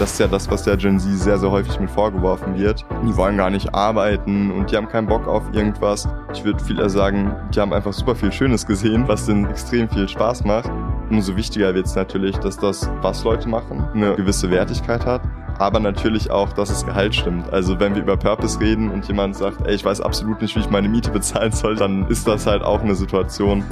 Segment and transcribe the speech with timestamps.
[0.00, 2.86] Das ist ja das, was der Gen Z sehr, sehr häufig mit vorgeworfen wird.
[3.04, 6.08] Die wollen gar nicht arbeiten und die haben keinen Bock auf irgendwas.
[6.32, 9.90] Ich würde viel eher sagen, die haben einfach super viel Schönes gesehen, was denen extrem
[9.90, 10.70] viel Spaß macht.
[11.10, 15.20] Umso wichtiger wird es natürlich, dass das, was Leute machen, eine gewisse Wertigkeit hat
[15.58, 17.52] aber natürlich auch, dass das Gehalt stimmt.
[17.52, 20.60] Also wenn wir über Purpose reden und jemand sagt, ey, ich weiß absolut nicht, wie
[20.60, 23.62] ich meine Miete bezahlen soll, dann ist das halt auch eine Situation.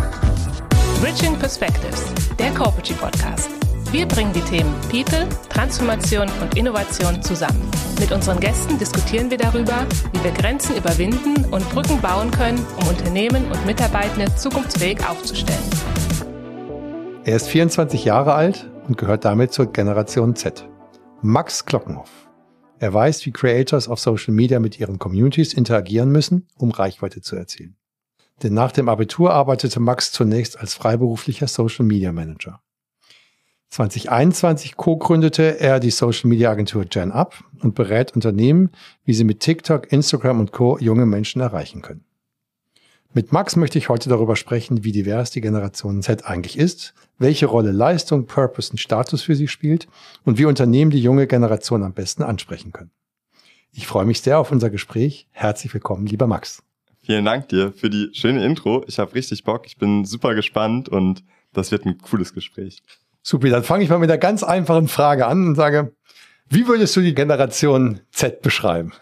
[1.00, 3.57] Bridging Perspectives, der Corporate Podcast.
[3.90, 7.70] Wir bringen die Themen People, Transformation und Innovation zusammen.
[7.98, 12.88] Mit unseren Gästen diskutieren wir darüber, wie wir Grenzen überwinden und Brücken bauen können, um
[12.88, 15.62] Unternehmen und Mitarbeitende zukunftsfähig aufzustellen.
[17.24, 20.68] Er ist 24 Jahre alt und gehört damit zur Generation Z.
[21.22, 22.10] Max Glockenhoff.
[22.78, 27.36] Er weiß, wie Creators auf Social Media mit ihren Communities interagieren müssen, um Reichweite zu
[27.36, 27.76] erzielen.
[28.42, 32.60] Denn nach dem Abitur arbeitete Max zunächst als freiberuflicher Social Media Manager.
[33.70, 38.70] 2021 co-gründete er die Social Media Agentur Gen Up und berät Unternehmen,
[39.04, 40.78] wie sie mit TikTok, Instagram und Co.
[40.78, 42.04] junge Menschen erreichen können.
[43.14, 47.46] Mit Max möchte ich heute darüber sprechen, wie divers die Generation Z eigentlich ist, welche
[47.46, 49.88] Rolle Leistung, Purpose und Status für sie spielt
[50.24, 52.90] und wie Unternehmen die junge Generation am besten ansprechen können.
[53.72, 55.26] Ich freue mich sehr auf unser Gespräch.
[55.30, 56.62] Herzlich willkommen, lieber Max.
[57.02, 58.84] Vielen Dank dir für die schöne Intro.
[58.86, 59.66] Ich habe richtig Bock.
[59.66, 62.82] Ich bin super gespannt und das wird ein cooles Gespräch.
[63.22, 65.92] Super, dann fange ich mal mit einer ganz einfachen Frage an und sage,
[66.48, 68.92] wie würdest du die Generation Z beschreiben?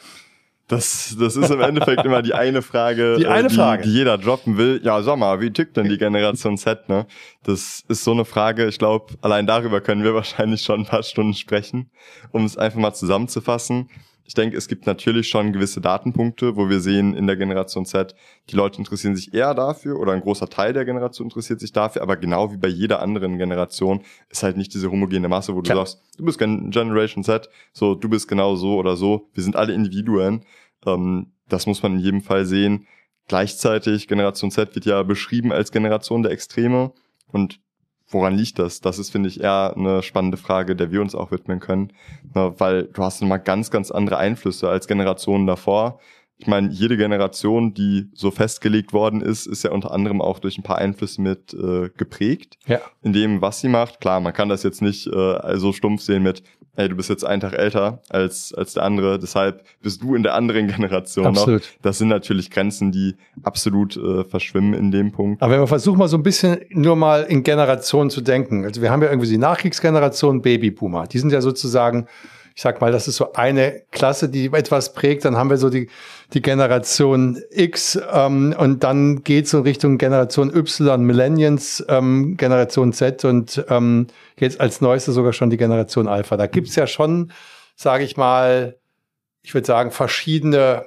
[0.69, 3.85] Das, das ist im Endeffekt immer die eine Frage, die, äh, eine die, Frage.
[3.85, 4.81] die jeder droppen will.
[4.83, 6.89] Ja, sag mal, wie tickt denn die Generation Z?
[6.89, 7.07] Ne?
[7.45, 8.67] Das ist so eine Frage.
[8.67, 11.91] Ich glaube, allein darüber können wir wahrscheinlich schon ein paar Stunden sprechen,
[12.33, 13.89] um es einfach mal zusammenzufassen.
[14.27, 18.15] Ich denke, es gibt natürlich schon gewisse Datenpunkte, wo wir sehen, in der Generation Z,
[18.51, 22.03] die Leute interessieren sich eher dafür oder ein großer Teil der Generation interessiert sich dafür,
[22.03, 25.71] aber genau wie bei jeder anderen Generation ist halt nicht diese homogene Masse, wo du
[25.71, 25.87] Klar.
[25.87, 29.29] sagst, du bist Generation Z, so, du bist genau so oder so.
[29.33, 30.45] Wir sind alle Individuen.
[30.85, 32.87] Ähm, das muss man in jedem Fall sehen.
[33.29, 36.93] Gleichzeitig, Generation Z wird ja beschrieben als Generation der Extreme
[37.29, 37.61] und
[38.09, 38.81] woran liegt das?
[38.81, 41.93] Das ist, finde ich, eher eine spannende Frage, der wir uns auch widmen können,
[42.35, 45.99] ne, weil du hast immer ganz, ganz andere Einflüsse als Generationen davor
[46.39, 50.59] ich meine, jede Generation, die so festgelegt worden ist, ist ja unter anderem auch durch
[50.59, 52.59] ein paar Einflüsse mit äh, geprägt.
[52.67, 52.81] Ja.
[53.03, 54.01] In dem, was sie macht.
[54.01, 56.43] Klar, man kann das jetzt nicht äh, so stumpf sehen mit,
[56.77, 60.23] ey, du bist jetzt einen Tag älter als, als der andere, deshalb bist du in
[60.23, 61.63] der anderen Generation absolut.
[61.63, 61.69] noch.
[61.83, 65.43] Das sind natürlich Grenzen, die absolut äh, verschwimmen in dem Punkt.
[65.43, 68.65] Aber wenn wir versuchen mal so ein bisschen nur mal in Generationen zu denken.
[68.65, 71.07] Also wir haben ja irgendwie die Nachkriegsgeneration Babyboomer.
[71.07, 72.07] Die sind ja sozusagen
[72.57, 75.27] ich sag mal, das ist so eine Klasse, die etwas prägt.
[75.27, 75.91] Dann haben wir so die,
[76.33, 83.27] die Generation X ähm, und dann geht so Richtung Generation Y, Millennials, ähm, Generation Z
[83.27, 84.07] und ähm,
[84.39, 86.39] jetzt als neueste sogar schon die Generation Alpha.
[86.39, 87.31] Da gibt's ja schon,
[87.75, 88.77] sage ich mal,
[89.43, 90.87] ich würde sagen, verschiedene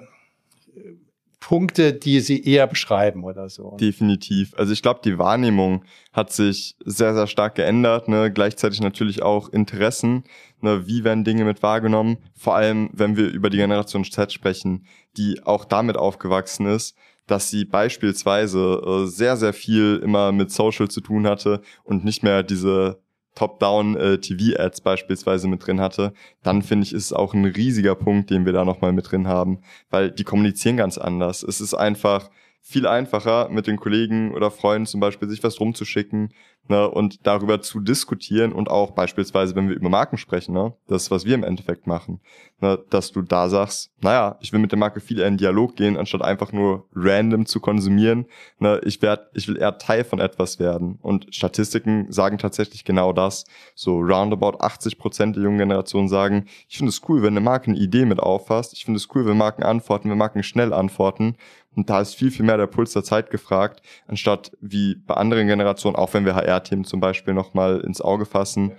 [1.49, 3.75] Punkte, die sie eher beschreiben oder so.
[3.77, 4.53] Definitiv.
[4.55, 5.83] Also ich glaube, die Wahrnehmung
[6.13, 8.07] hat sich sehr, sehr stark geändert.
[8.07, 8.31] Ne?
[8.31, 10.25] Gleichzeitig natürlich auch Interessen.
[10.61, 10.85] Ne?
[10.85, 12.17] Wie werden Dinge mit wahrgenommen?
[12.35, 14.85] Vor allem, wenn wir über die Generation Z sprechen,
[15.17, 16.95] die auch damit aufgewachsen ist,
[17.25, 22.21] dass sie beispielsweise äh, sehr, sehr viel immer mit Social zu tun hatte und nicht
[22.21, 23.01] mehr diese
[23.39, 26.13] Top-Down-TV-Ads äh, beispielsweise mit drin hatte,
[26.44, 29.27] dann finde ich, ist es auch ein riesiger Punkt, den wir da nochmal mit drin
[29.27, 31.44] haben, weil die kommunizieren ganz anders.
[31.44, 32.29] Es ist einfach
[32.61, 36.33] viel einfacher, mit den Kollegen oder Freunden zum Beispiel sich was rumzuschicken
[36.67, 41.09] ne, und darüber zu diskutieren und auch beispielsweise, wenn wir über Marken sprechen, ne, das,
[41.09, 42.19] was wir im Endeffekt machen,
[42.61, 45.75] ne, dass du da sagst, naja, ich will mit der Marke viel eher in Dialog
[45.75, 48.25] gehen, anstatt einfach nur random zu konsumieren.
[48.59, 50.99] Ne, ich, werd, ich will eher Teil von etwas werden.
[51.01, 53.45] Und Statistiken sagen tatsächlich genau das.
[53.75, 57.71] So roundabout 80 Prozent der jungen Generation sagen, ich finde es cool, wenn eine Marke
[57.71, 58.73] eine Idee mit auffasst.
[58.73, 61.35] Ich finde es cool, wenn Marken antworten, wenn Marken schnell antworten.
[61.75, 65.47] Und da ist viel, viel mehr der Puls der Zeit gefragt, anstatt wie bei anderen
[65.47, 68.73] Generationen, auch wenn wir HR-Themen zum Beispiel nochmal ins Auge fassen,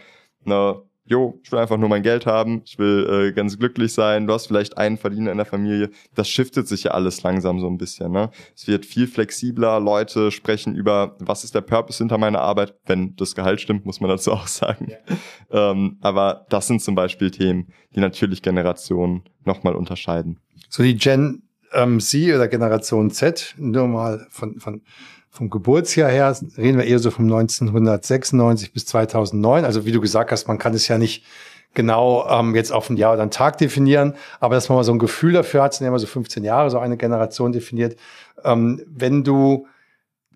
[0.45, 4.29] ne, jo, ich will einfach nur mein Geld haben, ich will äh, ganz glücklich sein,
[4.29, 5.91] du hast vielleicht einen Verdiener in der Familie.
[6.15, 8.13] Das shiftet sich ja alles langsam so ein bisschen.
[8.13, 8.31] Ne?
[8.55, 13.17] Es wird viel flexibler, Leute sprechen über, was ist der Purpose hinter meiner Arbeit, wenn
[13.17, 14.89] das Gehalt stimmt, muss man dazu auch sagen.
[14.89, 14.97] Ja.
[15.53, 20.39] Ähm, aber das sind zum Beispiel Themen, die natürlich Generationen nochmal unterscheiden.
[20.69, 21.43] So die Gen
[21.73, 24.83] ähm, Sie oder Generation Z, nur mal von, von,
[25.31, 29.65] vom Geburtsjahr her, reden wir eher so vom 1996 bis 2009.
[29.65, 31.25] Also wie du gesagt hast, man kann es ja nicht
[31.73, 34.93] genau ähm, jetzt auf ein Jahr oder einen Tag definieren, aber dass man mal so
[34.93, 37.97] ein Gefühl dafür hat, sind ja immer so 15 Jahre, so eine Generation definiert.
[38.45, 39.67] Ähm, wenn du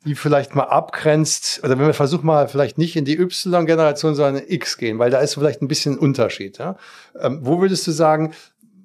[0.04, 4.42] die vielleicht mal abgrenzt, oder wenn wir versuchen mal vielleicht nicht in die Y-Generation, sondern
[4.44, 6.58] in X gehen, weil da ist vielleicht ein bisschen ein Unterschied.
[6.58, 6.76] Ja?
[7.18, 8.34] Ähm, wo würdest du sagen,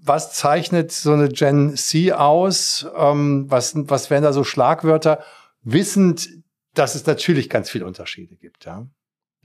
[0.02, 2.88] was zeichnet so eine Gen C aus?
[2.98, 5.20] Ähm, was, was wären da so Schlagwörter?
[5.62, 6.30] Wissend,
[6.74, 8.66] dass es natürlich ganz viele Unterschiede gibt.
[8.66, 8.88] Ja?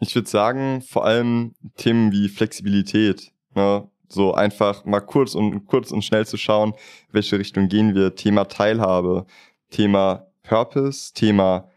[0.01, 3.33] Ich würde sagen, vor allem Themen wie Flexibilität.
[3.55, 3.89] Ne?
[4.09, 6.75] So einfach mal kurz und kurz und schnell zu schauen,
[7.11, 8.15] welche Richtung gehen wir.
[8.15, 9.27] Thema Teilhabe,
[9.71, 11.69] Thema Purpose, Thema,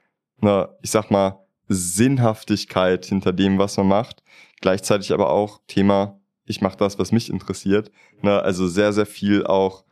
[0.42, 4.24] ne, ich sag mal, Sinnhaftigkeit hinter dem, was man macht.
[4.62, 7.92] Gleichzeitig aber auch Thema, ich mache das, was mich interessiert.
[8.22, 9.84] Ne, also sehr, sehr viel auch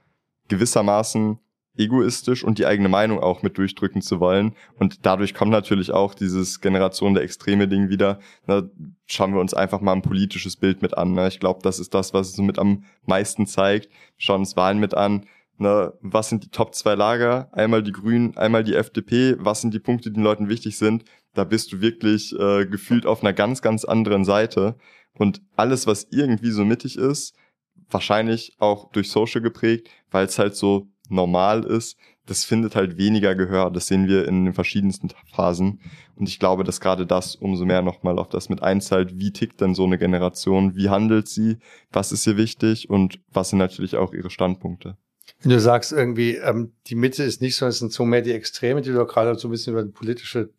[0.47, 1.39] gewissermaßen
[1.77, 4.55] egoistisch und die eigene Meinung auch mit durchdrücken zu wollen.
[4.77, 8.19] Und dadurch kommt natürlich auch dieses Generation der Extreme Ding wieder.
[8.47, 8.63] Na,
[9.05, 11.13] schauen wir uns einfach mal ein politisches Bild mit an.
[11.13, 11.27] Ne?
[11.27, 13.89] Ich glaube, das ist das, was es mit am meisten zeigt.
[14.17, 15.25] Schauen uns Wahlen mit an.
[15.57, 17.49] Na, was sind die Top zwei Lager?
[17.53, 19.35] Einmal die Grünen, einmal die FDP.
[19.39, 21.05] Was sind die Punkte, die den Leuten wichtig sind?
[21.33, 24.75] Da bist du wirklich äh, gefühlt auf einer ganz, ganz anderen Seite.
[25.17, 27.35] Und alles, was irgendwie so mittig ist,
[27.89, 33.35] wahrscheinlich auch durch Social geprägt, weil es halt so normal ist, das findet halt weniger
[33.35, 33.69] Gehör.
[33.71, 35.79] Das sehen wir in den verschiedensten Phasen.
[36.15, 39.19] Und ich glaube, dass gerade das umso mehr nochmal auf das mit einzahlt.
[39.19, 40.75] Wie tickt denn so eine Generation?
[40.75, 41.57] Wie handelt sie?
[41.91, 42.89] Was ist ihr wichtig?
[42.89, 44.97] Und was sind natürlich auch ihre Standpunkte?
[45.41, 48.31] Wenn du sagst irgendwie, ähm, die Mitte ist nicht so, es sind so mehr die
[48.31, 50.49] Extreme, die du gerade so ein bisschen über eine politische,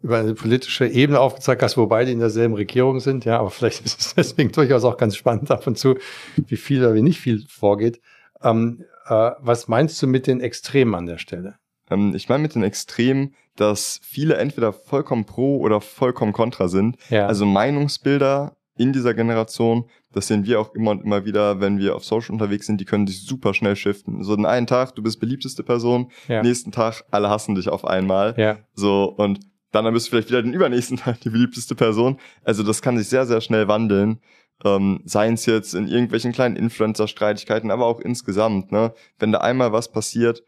[0.00, 3.84] über eine politische Ebene aufgezeigt hast, wobei die in derselben Regierung sind, ja, aber vielleicht
[3.84, 5.96] ist es deswegen durchaus auch ganz spannend ab und zu,
[6.36, 8.00] wie viel oder wie nicht viel vorgeht.
[8.42, 11.56] Ähm, äh, was meinst du mit den Extremen an der Stelle?
[11.90, 16.96] Ähm, ich meine mit den Extremen, dass viele entweder vollkommen pro oder vollkommen kontra sind.
[17.08, 17.26] Ja.
[17.26, 21.96] Also Meinungsbilder in dieser Generation, das sehen wir auch immer und immer wieder, wenn wir
[21.96, 24.22] auf Social unterwegs sind, die können sich super schnell shiften.
[24.22, 26.42] So den einen Tag, du bist beliebteste Person, ja.
[26.42, 28.34] nächsten Tag, alle hassen dich auf einmal.
[28.36, 28.58] Ja.
[28.74, 29.40] So, und
[29.72, 32.18] dann, dann bist du vielleicht wieder den übernächsten Tag die beliebteste Person.
[32.44, 34.20] Also das kann sich sehr, sehr schnell wandeln
[34.64, 38.92] ähm, seien es jetzt in irgendwelchen kleinen Influencer-Streitigkeiten, aber auch insgesamt, ne?
[39.18, 40.42] Wenn da einmal was passiert,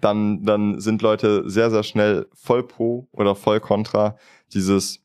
[0.00, 4.16] dann, dann sind Leute sehr, sehr schnell voll pro oder voll kontra.
[4.52, 5.00] Dieses,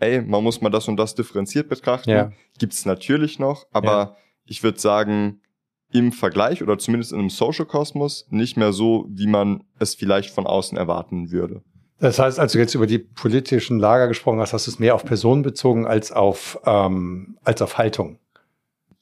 [0.00, 2.32] ey, man muss mal das und das differenziert betrachten, ja.
[2.58, 4.16] gibt's natürlich noch, aber ja.
[4.46, 5.42] ich würde sagen,
[5.90, 10.46] im Vergleich oder zumindest in einem Social-Kosmos nicht mehr so, wie man es vielleicht von
[10.46, 11.62] außen erwarten würde.
[12.00, 14.94] Das heißt, als du jetzt über die politischen Lager gesprochen hast, hast du es mehr
[14.94, 18.18] auf Personen bezogen als auf, ähm, als auf Haltung.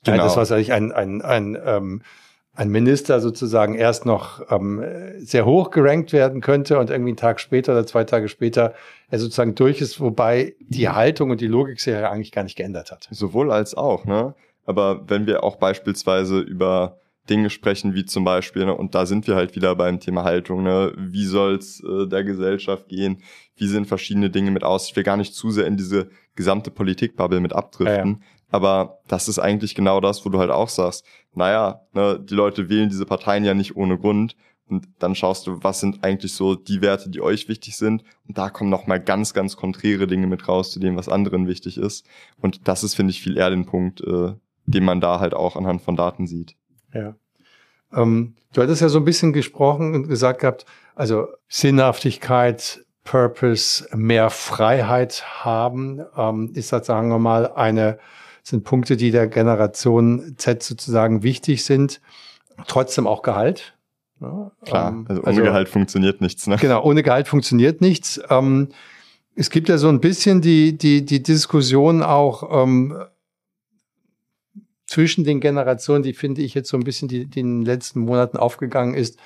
[0.04, 0.22] Genau.
[0.22, 2.02] Das, was eigentlich ein, ein, ein, ähm,
[2.54, 4.82] ein Minister sozusagen erst noch ähm,
[5.18, 8.72] sehr hoch gerankt werden könnte und irgendwie einen Tag später oder zwei Tage später
[9.10, 12.56] er sozusagen durch ist, wobei die Haltung und die Logik sich ja eigentlich gar nicht
[12.56, 13.08] geändert hat.
[13.10, 14.34] Sowohl als auch, ne?
[14.64, 19.26] Aber wenn wir auch beispielsweise über Dinge sprechen, wie zum Beispiel, ne, und da sind
[19.26, 23.22] wir halt wieder beim Thema Haltung, ne, wie soll's äh, der Gesellschaft gehen,
[23.56, 24.88] wie sind verschiedene Dinge mit aus.
[24.88, 28.26] Ich will gar nicht zu sehr in diese gesamte Politikbubble mit abdriften, ja, ja.
[28.50, 32.68] aber das ist eigentlich genau das, wo du halt auch sagst, naja, ne, die Leute
[32.68, 34.36] wählen diese Parteien ja nicht ohne Grund
[34.68, 38.38] und dann schaust du, was sind eigentlich so die Werte, die euch wichtig sind und
[38.38, 42.06] da kommen nochmal ganz, ganz konträre Dinge mit raus zu dem, was anderen wichtig ist
[42.40, 44.34] und das ist, finde ich, viel eher den Punkt, äh,
[44.66, 46.56] den man da halt auch anhand von Daten sieht.
[46.96, 47.14] Ja.
[48.02, 54.30] Ähm, du hattest ja so ein bisschen gesprochen und gesagt gehabt, also Sinnhaftigkeit, Purpose, mehr
[54.30, 57.98] Freiheit haben, ähm, ist das, sagen wir mal, eine,
[58.42, 62.00] sind Punkte, die der Generation Z sozusagen wichtig sind.
[62.66, 63.74] Trotzdem auch Gehalt.
[64.20, 66.46] Ja, Klar, ähm, also ohne also, Gehalt funktioniert nichts.
[66.46, 66.56] Ne?
[66.56, 68.20] Genau, ohne Gehalt funktioniert nichts.
[68.30, 68.68] Ähm,
[69.34, 72.96] es gibt ja so ein bisschen die, die, die Diskussion auch, ähm,
[74.86, 78.00] zwischen den Generationen, die finde ich jetzt so ein bisschen, die, die in den letzten
[78.00, 79.18] Monaten aufgegangen ist,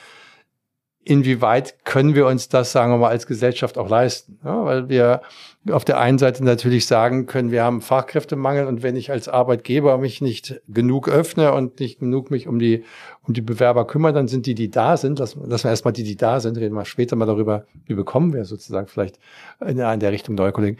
[1.03, 4.39] inwieweit können wir uns das, sagen wir mal, als Gesellschaft auch leisten?
[4.45, 5.23] Ja, weil wir
[5.71, 9.99] auf der einen Seite natürlich sagen können, wir haben Fachkräftemangel und wenn ich als Arbeitgeber
[9.99, 12.85] mich nicht genug öffne und nicht genug mich um die,
[13.27, 16.05] um die Bewerber kümmere, dann sind die, die da sind, lassen, lassen wir erstmal die,
[16.05, 19.19] die da sind, reden wir später mal darüber, wie bekommen wir sozusagen vielleicht
[19.65, 20.79] in der Richtung neue Kollegen.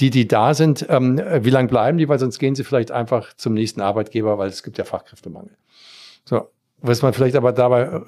[0.00, 3.34] Die, die da sind, ähm, wie lange bleiben die, weil sonst gehen sie vielleicht einfach
[3.34, 5.56] zum nächsten Arbeitgeber, weil es gibt ja Fachkräftemangel.
[6.24, 6.48] So,
[6.80, 8.00] was man vielleicht aber dabei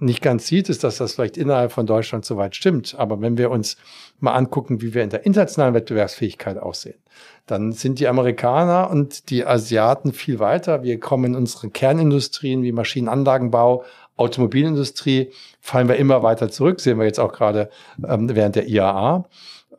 [0.00, 2.94] nicht ganz sieht, ist, dass das vielleicht innerhalb von Deutschland soweit stimmt.
[2.98, 3.76] Aber wenn wir uns
[4.18, 6.98] mal angucken, wie wir in der internationalen Wettbewerbsfähigkeit aussehen,
[7.46, 10.82] dann sind die Amerikaner und die Asiaten viel weiter.
[10.82, 13.84] Wir kommen in unsere Kernindustrien wie Maschinenanlagenbau,
[14.16, 15.30] Automobilindustrie,
[15.60, 17.70] fallen wir immer weiter zurück, sehen wir jetzt auch gerade
[18.06, 19.24] ähm, während der IAA.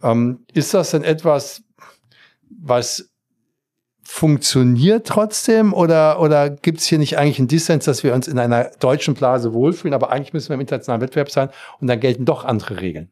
[0.01, 1.63] Ähm, ist das denn etwas,
[2.49, 3.10] was
[4.11, 8.37] funktioniert trotzdem oder, oder gibt es hier nicht eigentlich einen Dissens, dass wir uns in
[8.37, 11.49] einer deutschen Blase wohlfühlen, aber eigentlich müssen wir im internationalen Wettbewerb sein
[11.79, 13.09] und dann gelten doch andere Regeln?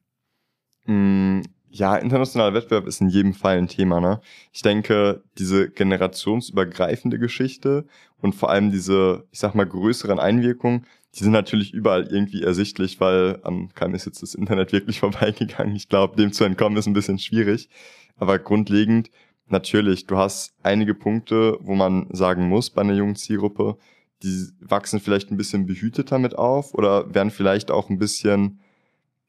[0.85, 1.39] Mm,
[1.69, 4.01] ja, internationaler Wettbewerb ist in jedem Fall ein Thema.
[4.01, 4.19] Ne?
[4.51, 7.85] Ich denke, diese generationsübergreifende Geschichte
[8.17, 12.99] und vor allem diese, ich sag mal, größeren Einwirkungen, die sind natürlich überall irgendwie ersichtlich,
[12.99, 15.77] weil an keinem ist jetzt das Internet wirklich vorbeigegangen.
[15.77, 17.69] Ich glaube, dem zu entkommen ist ein bisschen schwierig.
[18.17, 19.09] Aber grundlegend,
[19.51, 23.77] natürlich, du hast einige Punkte, wo man sagen muss bei einer jungen Zielgruppe,
[24.23, 28.59] die wachsen vielleicht ein bisschen behüteter mit auf oder werden vielleicht auch ein bisschen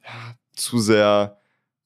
[0.03, 1.41] ja, zu sehr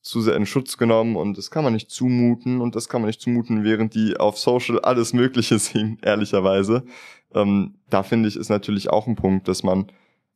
[0.04, 3.08] zu sehr in Schutz genommen und das kann man nicht zumuten und das kann man
[3.08, 6.84] nicht zumuten, während die auf Social alles Mögliche sehen, ehrlicherweise.
[7.34, 9.86] Ähm, da finde ich, ist natürlich auch ein Punkt, dass man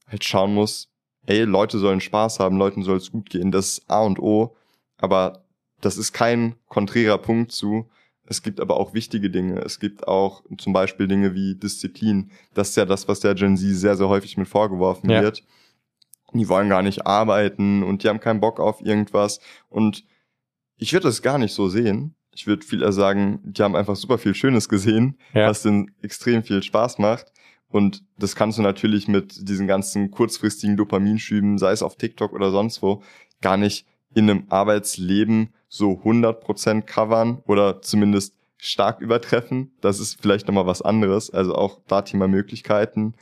[0.07, 0.91] halt schauen muss,
[1.27, 4.57] ey, Leute sollen Spaß haben, Leuten soll es gut gehen, das ist A und O,
[4.97, 5.45] aber
[5.81, 7.89] das ist kein konträrer Punkt zu,
[8.27, 9.61] es gibt aber auch wichtige Dinge.
[9.61, 12.31] Es gibt auch zum Beispiel Dinge wie Disziplin.
[12.53, 15.23] Das ist ja das, was der Gen Z sehr, sehr häufig mit vorgeworfen ja.
[15.23, 15.43] wird
[16.35, 19.41] die wollen gar nicht arbeiten und die haben keinen Bock auf irgendwas.
[19.69, 20.05] Und
[20.77, 22.15] ich würde das gar nicht so sehen.
[22.33, 25.49] Ich würde viel eher sagen, die haben einfach super viel Schönes gesehen, ja.
[25.49, 27.33] was denen extrem viel Spaß macht.
[27.69, 32.51] Und das kannst du natürlich mit diesen ganzen kurzfristigen Dopaminschüben, sei es auf TikTok oder
[32.51, 33.03] sonst wo,
[33.41, 39.73] gar nicht in einem Arbeitsleben so 100% covern oder zumindest stark übertreffen.
[39.81, 41.31] Das ist vielleicht nochmal was anderes.
[41.31, 43.15] Also auch da Thema Möglichkeiten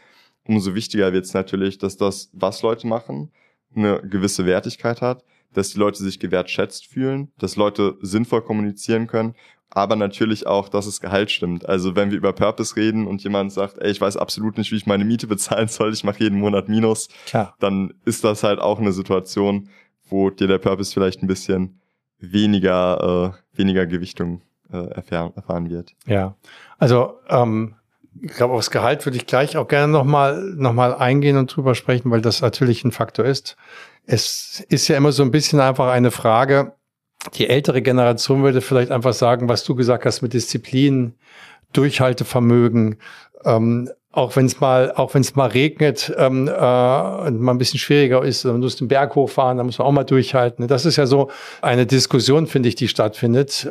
[0.49, 3.31] umso wichtiger wird es natürlich, dass das, was Leute machen,
[3.75, 9.35] eine gewisse Wertigkeit hat, dass die Leute sich gewertschätzt fühlen, dass Leute sinnvoll kommunizieren können,
[9.71, 11.69] aber natürlich auch, dass das Gehalt stimmt.
[11.69, 14.77] Also wenn wir über Purpose reden und jemand sagt, ey, ich weiß absolut nicht, wie
[14.77, 17.55] ich meine Miete bezahlen soll, ich mache jeden Monat Minus, Klar.
[17.59, 19.69] dann ist das halt auch eine Situation,
[20.09, 21.81] wo dir der Purpose vielleicht ein bisschen
[22.19, 24.43] weniger, äh, weniger Gewichtung
[24.73, 25.93] äh, erfahren, erfahren wird.
[26.07, 26.37] Ja,
[26.79, 27.75] also ähm,
[28.23, 31.75] ich glaube, aufs Gehalt würde ich gleich auch gerne nochmal noch mal eingehen und drüber
[31.75, 33.57] sprechen, weil das natürlich ein Faktor ist.
[34.07, 36.73] Es ist ja immer so ein bisschen einfach eine Frage,
[37.35, 41.15] die ältere Generation würde vielleicht einfach sagen, was du gesagt hast mit Disziplin,
[41.73, 42.99] Durchhaltevermögen,
[43.45, 47.59] ähm, auch wenn es mal, auch wenn es mal regnet ähm, äh, und mal ein
[47.59, 50.67] bisschen schwieriger ist, dann musst du den Berg hochfahren, dann muss man auch mal durchhalten.
[50.69, 51.31] Das ist ja so
[51.61, 53.71] eine Diskussion, finde ich, die stattfindet,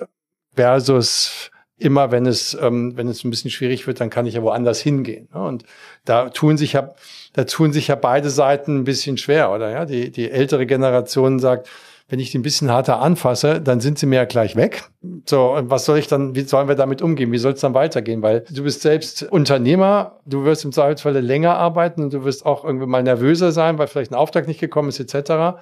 [0.54, 4.44] versus immer wenn es, ähm, wenn es ein bisschen schwierig wird, dann kann ich ja
[4.44, 5.30] woanders hingehen.
[5.34, 5.42] Ne?
[5.42, 5.64] Und
[6.06, 6.94] da tun sich ja,
[7.34, 9.72] da tun sich ja beide Seiten ein bisschen schwer, oder?
[9.72, 11.68] Ja, die, die ältere Generation sagt,
[12.08, 14.84] wenn ich die ein bisschen härter anfasse, dann sind sie mir ja gleich weg.
[15.28, 17.32] So, und was soll ich dann, wie sollen wir damit umgehen?
[17.32, 18.22] Wie soll es dann weitergehen?
[18.22, 22.64] Weil du bist selbst Unternehmer, du wirst im Zweifelsfalle länger arbeiten und du wirst auch
[22.64, 25.58] irgendwie mal nervöser sein, weil vielleicht ein Auftrag nicht gekommen ist, etc.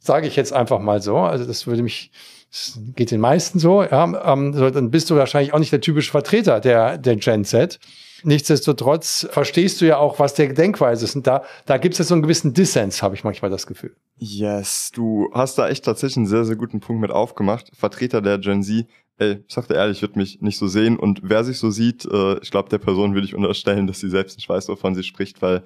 [0.00, 1.16] Sage ich jetzt einfach mal so.
[1.16, 2.10] Also das würde mich
[2.50, 5.80] das geht den meisten so, ja, ähm, so, dann bist du wahrscheinlich auch nicht der
[5.80, 7.78] typische Vertreter der, der Gen Z.
[8.24, 11.16] Nichtsdestotrotz verstehst du ja auch, was der Denkweise ist.
[11.16, 13.94] Und da, da gibt es ja so einen gewissen Dissens, habe ich manchmal das Gefühl.
[14.16, 17.70] Yes, du hast da echt tatsächlich einen sehr, sehr guten Punkt mit aufgemacht.
[17.74, 18.86] Vertreter der Gen Z,
[19.18, 20.98] ey, ich sagte ehrlich, ich würde mich nicht so sehen.
[20.98, 24.10] Und wer sich so sieht, äh, ich glaube, der Person würde ich unterstellen, dass sie
[24.10, 25.62] selbst nicht weiß, wovon sie spricht, weil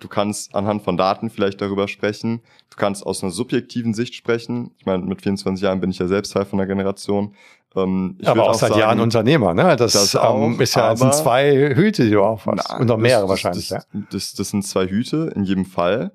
[0.00, 2.40] Du kannst anhand von Daten vielleicht darüber sprechen.
[2.70, 4.70] Du kannst aus einer subjektiven Sicht sprechen.
[4.78, 7.34] Ich meine, mit 24 Jahren bin ich ja selbst Teil von der Generation.
[7.76, 9.76] Ähm, aber auch, auch seit sagen, Jahren Unternehmer, ne?
[9.76, 12.72] Das, das auch, ist ja sind zwei Hüte, die du aufhast.
[12.78, 14.00] Und noch mehrere das, wahrscheinlich, das, ja.
[14.10, 16.12] Das, das sind zwei Hüte in jedem Fall.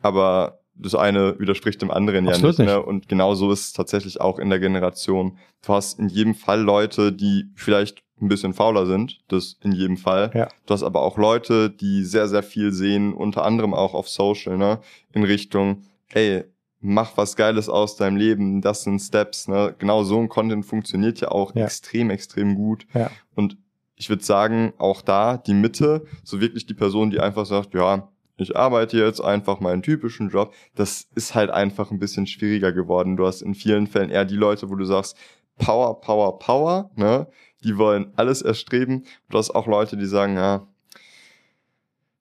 [0.00, 2.58] Aber das eine widerspricht dem anderen ja nicht, nicht.
[2.58, 2.80] Ne?
[2.80, 5.38] Und genauso ist es tatsächlich auch in der Generation.
[5.66, 9.96] Du hast in jedem Fall Leute, die vielleicht ein bisschen fauler sind, das in jedem
[9.96, 10.30] Fall.
[10.34, 10.48] Ja.
[10.66, 14.56] Du hast aber auch Leute, die sehr, sehr viel sehen, unter anderem auch auf Social,
[14.56, 14.80] ne,
[15.12, 16.44] in Richtung, ey,
[16.80, 19.74] mach was Geiles aus deinem Leben, das sind Steps, ne.
[19.78, 21.64] Genau so ein Content funktioniert ja auch ja.
[21.64, 22.86] extrem, extrem gut.
[22.94, 23.10] Ja.
[23.34, 23.56] Und
[23.96, 28.08] ich würde sagen, auch da die Mitte, so wirklich die Person, die einfach sagt, ja,
[28.36, 33.16] ich arbeite jetzt einfach meinen typischen Job, das ist halt einfach ein bisschen schwieriger geworden.
[33.16, 35.16] Du hast in vielen Fällen eher die Leute, wo du sagst,
[35.58, 37.26] Power, Power, Power, ne?
[37.64, 39.04] die wollen alles erstreben.
[39.28, 40.68] Du hast auch Leute, die sagen, ja,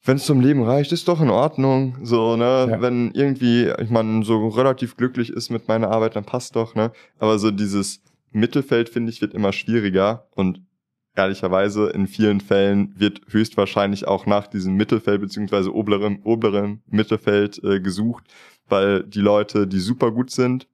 [0.08, 1.98] wenn es zum Leben reicht, ist doch in Ordnung.
[2.02, 2.82] So, ne, ja.
[2.82, 6.92] wenn irgendwie, ich meine, so relativ glücklich ist mit meiner Arbeit, dann passt doch, ne?
[7.20, 10.62] Aber so dieses Mittelfeld, finde ich, wird immer schwieriger und
[11.16, 17.80] ehrlicherweise in vielen Fällen wird höchstwahrscheinlich auch nach diesem Mittelfeld beziehungsweise oberen, oberen Mittelfeld äh,
[17.82, 18.24] gesucht,
[18.70, 20.68] weil die Leute, die super gut sind,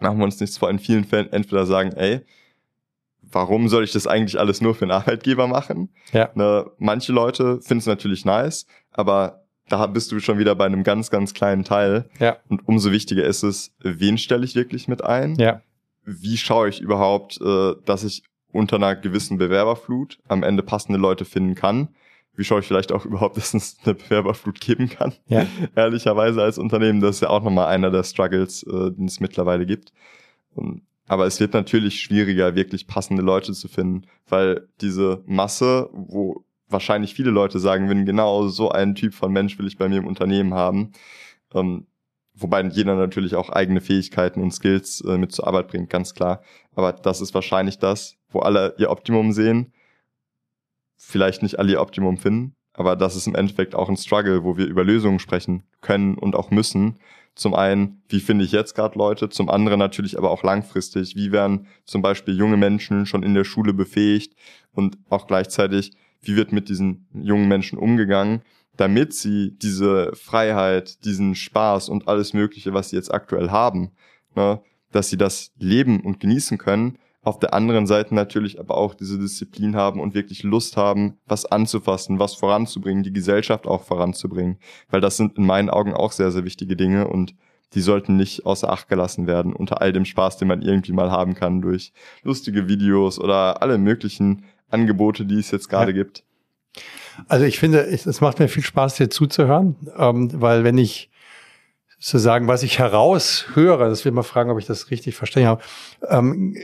[0.00, 2.20] machen wir uns nichts vor, in vielen Fällen entweder sagen, ey,
[3.32, 5.90] warum soll ich das eigentlich alles nur für einen Arbeitgeber machen?
[6.12, 6.30] Ja.
[6.34, 10.84] Ne, manche Leute finden es natürlich nice, aber da bist du schon wieder bei einem
[10.84, 12.08] ganz, ganz kleinen Teil.
[12.18, 12.36] Ja.
[12.48, 15.36] Und umso wichtiger ist es, wen stelle ich wirklich mit ein?
[15.36, 15.62] Ja.
[16.04, 18.22] Wie schaue ich überhaupt, äh, dass ich
[18.52, 21.88] unter einer gewissen Bewerberflut am Ende passende Leute finden kann?
[22.34, 25.14] wie schaue ich vielleicht auch überhaupt, dass es eine Bewerberflut geben kann.
[25.26, 25.46] Ja.
[25.74, 29.66] Ehrlicherweise als Unternehmen, das ist ja auch nochmal einer der Struggles, äh, den es mittlerweile
[29.66, 29.92] gibt.
[30.54, 36.44] Und, aber es wird natürlich schwieriger, wirklich passende Leute zu finden, weil diese Masse, wo
[36.68, 39.98] wahrscheinlich viele Leute sagen würden, genau so einen Typ von Mensch will ich bei mir
[39.98, 40.92] im Unternehmen haben.
[41.54, 41.86] Ähm,
[42.34, 46.42] wobei jeder natürlich auch eigene Fähigkeiten und Skills äh, mit zur Arbeit bringt, ganz klar.
[46.74, 49.72] Aber das ist wahrscheinlich das, wo alle ihr Optimum sehen
[51.02, 54.56] vielleicht nicht alle ihr Optimum finden, aber das ist im Endeffekt auch ein Struggle, wo
[54.56, 56.98] wir über Lösungen sprechen können und auch müssen.
[57.34, 61.32] Zum einen, wie finde ich jetzt gerade Leute, zum anderen natürlich aber auch langfristig, wie
[61.32, 64.34] werden zum Beispiel junge Menschen schon in der Schule befähigt?
[64.72, 68.42] Und auch gleichzeitig, wie wird mit diesen jungen Menschen umgegangen,
[68.76, 73.92] damit sie diese Freiheit, diesen Spaß und alles Mögliche, was sie jetzt aktuell haben,
[74.34, 74.60] ne,
[74.90, 79.18] dass sie das leben und genießen können, auf der anderen Seite natürlich aber auch diese
[79.18, 84.58] Disziplin haben und wirklich Lust haben, was anzufassen, was voranzubringen, die Gesellschaft auch voranzubringen.
[84.90, 87.34] Weil das sind in meinen Augen auch sehr, sehr wichtige Dinge und
[87.74, 91.10] die sollten nicht außer Acht gelassen werden unter all dem Spaß, den man irgendwie mal
[91.10, 96.02] haben kann durch lustige Videos oder alle möglichen Angebote, die es jetzt gerade ja.
[96.02, 96.24] gibt.
[97.28, 101.10] Also ich finde, es macht mir viel Spaß, dir zuzuhören, ähm, weil wenn ich
[102.00, 105.62] zu sagen, was ich heraushöre, das will mal fragen, ob ich das richtig verstanden habe,
[106.08, 106.56] ähm,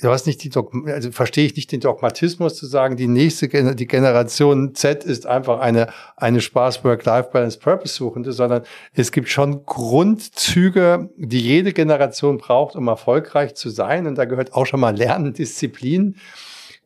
[0.00, 3.48] du hast nicht die Dogma, also verstehe ich nicht den Dogmatismus zu sagen, die nächste
[3.74, 9.28] die Generation Z ist einfach eine eine Spaß Work-Life Balance Purpose suchende, sondern es gibt
[9.28, 14.80] schon Grundzüge, die jede Generation braucht, um erfolgreich zu sein und da gehört auch schon
[14.80, 16.16] mal Lernen, Disziplin,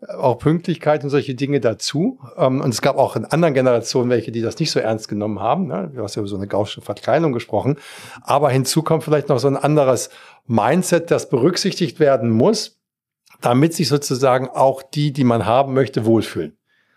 [0.06, 2.20] auch Pünktlichkeit und solche Dinge dazu.
[2.36, 5.40] Ähm, und es gab auch in anderen Generationen welche, die das nicht so ernst genommen
[5.40, 5.66] haben.
[5.66, 5.90] Ne?
[5.94, 7.76] Du hast ja über so eine gaussische Verkleinung gesprochen.
[8.22, 10.10] Aber hinzu kommt vielleicht noch so ein anderes
[10.46, 12.77] Mindset, das berücksichtigt werden muss,
[13.40, 16.56] damit sich sozusagen auch die, die man haben möchte, wohlfühlen.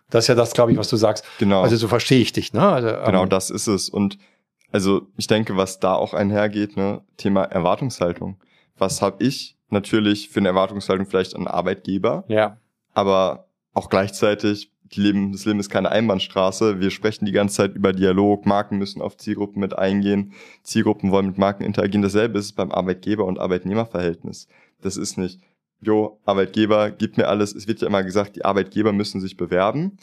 [0.09, 1.25] Das ist ja das, glaube ich, was du sagst.
[1.39, 1.61] Genau.
[1.61, 2.53] Also so verstehe ich dich.
[2.53, 2.61] Ne?
[2.61, 3.89] Also, ähm, genau, das ist es.
[3.89, 4.17] Und
[4.71, 8.37] also ich denke, was da auch einhergeht, ne, Thema Erwartungshaltung.
[8.77, 12.25] Was habe ich natürlich für eine Erwartungshaltung vielleicht an Arbeitgeber?
[12.27, 12.57] Ja.
[12.93, 16.81] Aber auch gleichzeitig, Leben, das Leben ist keine Einbahnstraße.
[16.81, 18.45] Wir sprechen die ganze Zeit über Dialog.
[18.45, 20.33] Marken müssen auf Zielgruppen mit eingehen.
[20.63, 22.01] Zielgruppen wollen mit Marken interagieren.
[22.01, 24.49] Dasselbe ist beim Arbeitgeber- und Arbeitnehmerverhältnis.
[24.81, 25.39] Das ist nicht,
[25.81, 27.53] jo, Arbeitgeber, gib mir alles.
[27.53, 29.97] Es wird ja immer gesagt, die Arbeitgeber müssen sich bewerben.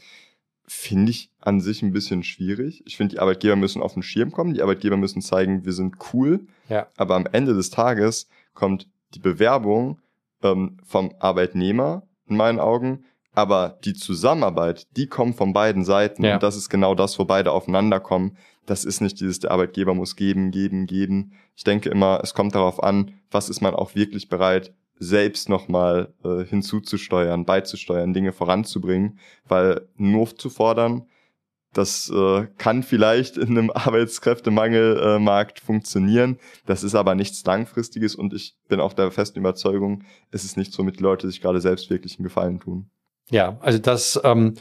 [0.66, 2.82] Finde ich an sich ein bisschen schwierig.
[2.84, 4.52] Ich finde, die Arbeitgeber müssen auf den Schirm kommen.
[4.52, 6.46] Die Arbeitgeber müssen zeigen, wir sind cool.
[6.68, 6.88] Ja.
[6.96, 10.00] Aber am Ende des Tages kommt die Bewerbung
[10.42, 13.04] ähm, vom Arbeitnehmer in meinen Augen.
[13.32, 16.24] Aber die Zusammenarbeit, die kommt von beiden Seiten.
[16.24, 16.34] Ja.
[16.34, 18.36] Und das ist genau das, wo beide aufeinander kommen.
[18.66, 21.32] Das ist nicht dieses, der Arbeitgeber muss geben, geben, geben.
[21.56, 26.12] Ich denke immer, es kommt darauf an, was ist man auch wirklich bereit selbst nochmal
[26.24, 31.06] äh, hinzuzusteuern, beizusteuern, Dinge voranzubringen, weil nur zu fordern,
[31.72, 36.38] das äh, kann vielleicht in einem Arbeitskräftemangelmarkt äh, funktionieren.
[36.66, 40.72] Das ist aber nichts Langfristiges und ich bin auch der festen Überzeugung, es ist nicht
[40.72, 42.90] so, mit Leute sich gerade selbst wirklich einen Gefallen tun.
[43.30, 44.54] Ja, also das, ähm,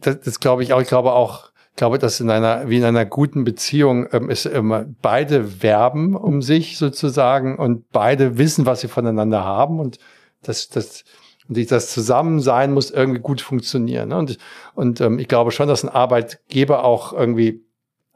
[0.00, 0.80] das, das glaube ich auch.
[0.82, 4.46] Ich glaube auch, ich glaube, dass in einer, wie in einer guten Beziehung, ähm, ist
[4.46, 9.98] immer beide werben um sich sozusagen und beide wissen, was sie voneinander haben und
[10.44, 11.02] das, das,
[11.48, 14.10] und das Zusammensein muss irgendwie gut funktionieren.
[14.10, 14.18] Ne?
[14.18, 14.38] Und,
[14.76, 17.64] und ähm, ich glaube schon, dass ein Arbeitgeber auch irgendwie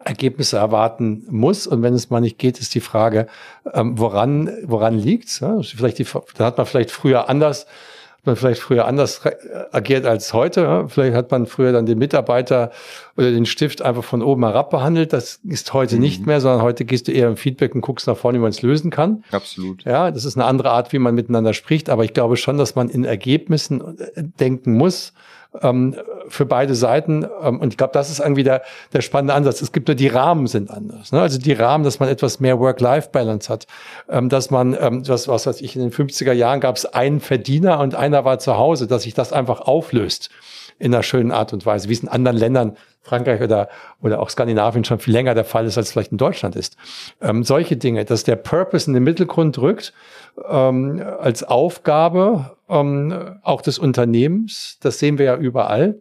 [0.04, 1.66] Ergebnisse erwarten muss.
[1.66, 3.26] Und wenn es mal nicht geht, ist die Frage,
[3.74, 5.40] ähm, woran, woran liegt's?
[5.40, 5.60] Ne?
[5.64, 7.66] Vielleicht die, da hat man vielleicht früher anders
[8.26, 9.22] man vielleicht früher anders
[9.72, 10.86] agiert als heute.
[10.88, 12.70] Vielleicht hat man früher dann den Mitarbeiter
[13.16, 15.12] oder den Stift einfach von oben herab behandelt.
[15.12, 16.02] Das ist heute mhm.
[16.02, 18.50] nicht mehr, sondern heute gehst du eher im Feedback und guckst nach vorne, wie man
[18.50, 19.24] es lösen kann.
[19.30, 19.84] Absolut.
[19.84, 21.90] Ja, das ist eine andere Art, wie man miteinander spricht.
[21.90, 25.12] Aber ich glaube schon, dass man in Ergebnissen äh, denken muss
[25.62, 25.94] ähm,
[26.28, 27.26] für beide Seiten.
[27.42, 29.62] Ähm, und ich glaube, das ist irgendwie der, der spannende Ansatz.
[29.62, 31.12] Es gibt nur die Rahmen sind anders.
[31.12, 31.20] Ne?
[31.20, 33.66] Also die Rahmen, dass man etwas mehr Work-Life-Balance hat,
[34.08, 37.20] ähm, dass man, ähm, was, was weiß ich, in den 50er Jahren gab es einen
[37.20, 40.30] Verdiener und einer war zu Hause, dass sich das einfach auflöst
[40.78, 43.68] in einer schönen Art und Weise, wie es in anderen Ländern, Frankreich oder,
[44.02, 46.76] oder auch Skandinavien schon viel länger der Fall ist, als vielleicht in Deutschland ist.
[47.20, 49.92] Ähm, solche Dinge, dass der Purpose in den Mittelgrund rückt,
[50.48, 56.00] ähm, als Aufgabe ähm, auch des Unternehmens, das sehen wir ja überall.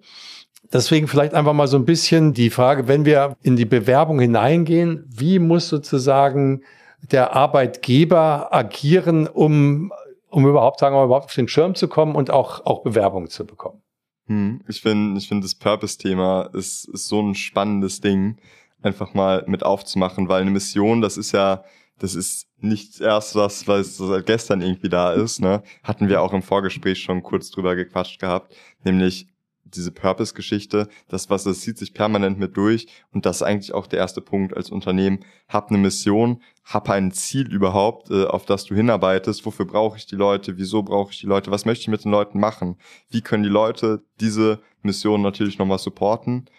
[0.72, 5.06] Deswegen vielleicht einfach mal so ein bisschen die Frage, wenn wir in die Bewerbung hineingehen,
[5.08, 6.64] wie muss sozusagen
[7.12, 9.94] der Arbeitgeber agieren, um,
[10.30, 13.30] um überhaupt, sagen wir mal, überhaupt auf den Schirm zu kommen und auch, auch Bewerbungen
[13.30, 13.82] zu bekommen?
[14.26, 18.38] Hm, ich finde, ich finde das Purpose-Thema ist, ist so ein spannendes Ding,
[18.82, 21.64] einfach mal mit aufzumachen, weil eine Mission, das ist ja,
[22.00, 25.64] das ist nicht erst was, was seit gestern irgendwie da ist, ne?
[25.84, 29.28] Hatten wir auch im Vorgespräch schon kurz drüber gequatscht gehabt, nämlich
[29.74, 33.88] diese Purpose-Geschichte, das was, das zieht sich permanent mit durch und das ist eigentlich auch
[33.88, 35.20] der erste Punkt als Unternehmen.
[35.50, 39.46] Hab eine Mission, hab ein Ziel überhaupt, äh, auf das du hinarbeitest.
[39.46, 40.58] Wofür brauche ich die Leute?
[40.58, 41.52] Wieso brauche ich die Leute?
[41.52, 42.78] Was möchte ich mit den Leuten machen?
[43.10, 46.50] Wie können die Leute diese Mission natürlich nochmal supporten?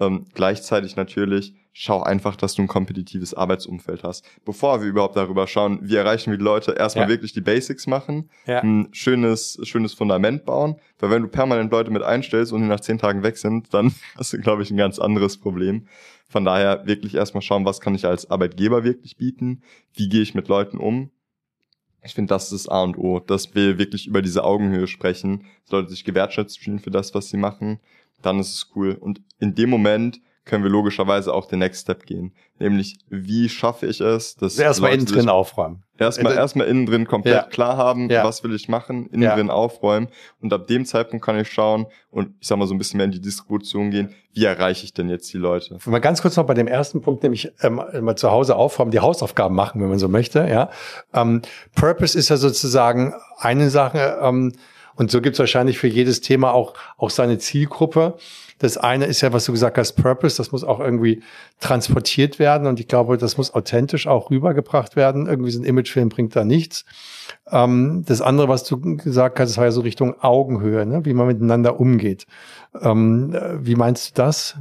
[0.00, 4.24] Ähm, gleichzeitig natürlich schau einfach, dass du ein kompetitives Arbeitsumfeld hast.
[4.46, 7.10] Bevor wir überhaupt darüber schauen, wie erreichen wir die Leute, erstmal ja.
[7.10, 8.60] wirklich die Basics machen, ja.
[8.60, 10.76] ein schönes, schönes Fundament bauen.
[10.98, 13.94] Weil wenn du permanent Leute mit einstellst und die nach zehn Tagen weg sind, dann
[14.16, 15.86] hast du, glaube ich, ein ganz anderes Problem.
[16.28, 19.62] Von daher wirklich erstmal schauen, was kann ich als Arbeitgeber wirklich bieten?
[19.92, 21.10] Wie gehe ich mit Leuten um?
[22.02, 25.72] Ich finde, das ist A und O, dass wir wirklich über diese Augenhöhe sprechen, dass
[25.72, 27.80] Leute sich gewertschätzt fühlen für das, was sie machen.
[28.22, 28.96] Dann ist es cool.
[28.98, 32.32] Und in dem Moment können wir logischerweise auch den Next Step gehen.
[32.58, 34.52] Nämlich, wie schaffe ich es, dass.
[34.52, 35.82] Also erstmal innen drin aufräumen.
[35.98, 37.42] Erstmal, also, erstmal innen drin komplett ja.
[37.42, 38.22] klar haben, ja.
[38.22, 39.34] was will ich machen, innen ja.
[39.34, 40.08] drin aufräumen.
[40.40, 43.06] Und ab dem Zeitpunkt kann ich schauen und ich sag mal so ein bisschen mehr
[43.06, 44.14] in die Distribution gehen.
[44.32, 45.78] Wie erreiche ich denn jetzt die Leute?
[45.84, 49.00] Mal ganz kurz noch bei dem ersten Punkt, nämlich ähm, mal zu Hause aufräumen, die
[49.00, 50.70] Hausaufgaben machen, wenn man so möchte, ja.
[51.12, 51.42] Ähm,
[51.74, 54.52] Purpose ist ja sozusagen eine Sache, ähm,
[54.96, 58.16] und so gibt es wahrscheinlich für jedes Thema auch, auch seine Zielgruppe.
[58.58, 61.22] Das eine ist ja, was du gesagt hast, Purpose, das muss auch irgendwie
[61.60, 65.26] transportiert werden und ich glaube, das muss authentisch auch rübergebracht werden.
[65.26, 66.86] Irgendwie so ein Imagefilm bringt da nichts.
[67.50, 71.04] Ähm, das andere, was du gesagt hast, war ja so Richtung Augenhöhe, ne?
[71.04, 72.26] wie man miteinander umgeht.
[72.80, 74.56] Ähm, wie meinst du das?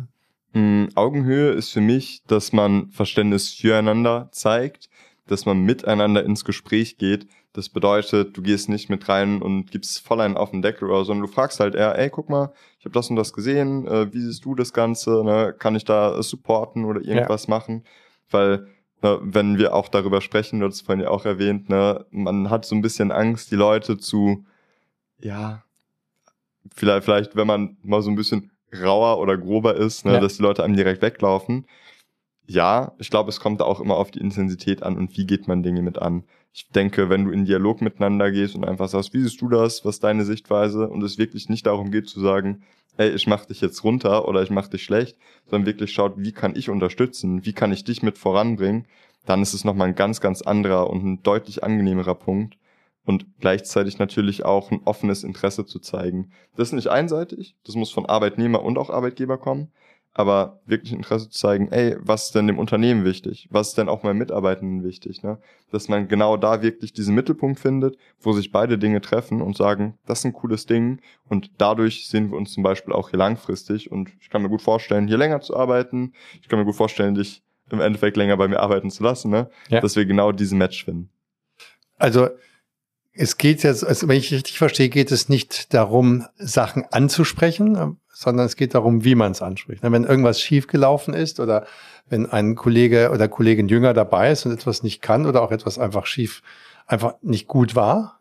[0.51, 4.89] Mm, Augenhöhe ist für mich, dass man Verständnis füreinander zeigt,
[5.27, 10.05] dass man miteinander ins Gespräch geht, das bedeutet, du gehst nicht mit rein und gibst
[10.05, 12.51] voll einen auf den Deckel oder so, sondern du fragst halt eher, ey, guck mal,
[12.79, 15.55] ich habe das und das gesehen, äh, wie siehst du das Ganze, ne?
[15.57, 17.51] kann ich da supporten oder irgendwas ja.
[17.51, 17.85] machen?
[18.29, 18.67] Weil
[19.01, 22.49] ne, wenn wir auch darüber sprechen, du hast es vorhin ja auch erwähnt, ne, man
[22.49, 24.45] hat so ein bisschen Angst, die Leute zu,
[25.19, 25.63] ja,
[26.75, 30.19] vielleicht, vielleicht, wenn man mal so ein bisschen rauer oder grober ist, ne, ja.
[30.19, 31.67] dass die Leute einem direkt weglaufen.
[32.47, 35.47] Ja, ich glaube, es kommt da auch immer auf die Intensität an und wie geht
[35.47, 39.13] man Dinge mit an ich denke, wenn du in Dialog miteinander gehst und einfach sagst,
[39.13, 40.87] wie siehst du das, was ist deine Sichtweise?
[40.87, 42.63] Und es wirklich nicht darum geht zu sagen,
[42.95, 46.31] ey, ich mach dich jetzt runter oder ich mach dich schlecht, sondern wirklich schaut, wie
[46.31, 48.87] kann ich unterstützen, wie kann ich dich mit voranbringen,
[49.25, 52.57] dann ist es nochmal ein ganz, ganz anderer und ein deutlich angenehmerer Punkt.
[53.03, 56.31] Und gleichzeitig natürlich auch ein offenes Interesse zu zeigen.
[56.55, 59.73] Das ist nicht einseitig, das muss von Arbeitnehmer und auch Arbeitgeber kommen,
[60.17, 63.49] aber wirklich Interesse zu zeigen, ey, was ist denn dem Unternehmen wichtig?
[63.51, 65.23] Was ist denn auch meinen Mitarbeitenden wichtig?
[65.23, 65.39] Ne?
[65.71, 69.97] Dass man genau da wirklich diesen Mittelpunkt findet, wo sich beide Dinge treffen und sagen,
[70.05, 73.91] das ist ein cooles Ding und dadurch sehen wir uns zum Beispiel auch hier langfristig
[73.91, 76.13] und ich kann mir gut vorstellen, hier länger zu arbeiten.
[76.41, 79.49] Ich kann mir gut vorstellen, dich im Endeffekt länger bei mir arbeiten zu lassen, ne?
[79.67, 79.81] Ja.
[79.81, 81.09] dass wir genau diesen Match finden.
[81.97, 82.29] Also
[83.15, 88.45] es geht jetzt, also wenn ich richtig verstehe, geht es nicht darum, Sachen anzusprechen, sondern
[88.45, 89.83] es geht darum, wie man es anspricht.
[89.83, 91.65] Wenn irgendwas schiefgelaufen ist oder
[92.09, 95.79] wenn ein Kollege oder Kollegin jünger dabei ist und etwas nicht kann oder auch etwas
[95.79, 96.41] einfach schief,
[96.85, 98.19] einfach nicht gut war,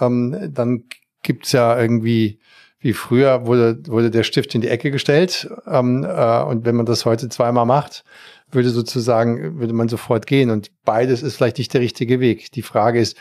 [0.00, 0.84] ähm, dann
[1.22, 2.40] gibt's ja irgendwie,
[2.80, 5.48] wie früher wurde, wurde der Stift in die Ecke gestellt.
[5.66, 8.04] Ähm, äh, und wenn man das heute zweimal macht,
[8.50, 10.50] würde sozusagen, würde man sofort gehen.
[10.50, 12.52] Und beides ist vielleicht nicht der richtige Weg.
[12.52, 13.16] Die Frage ist,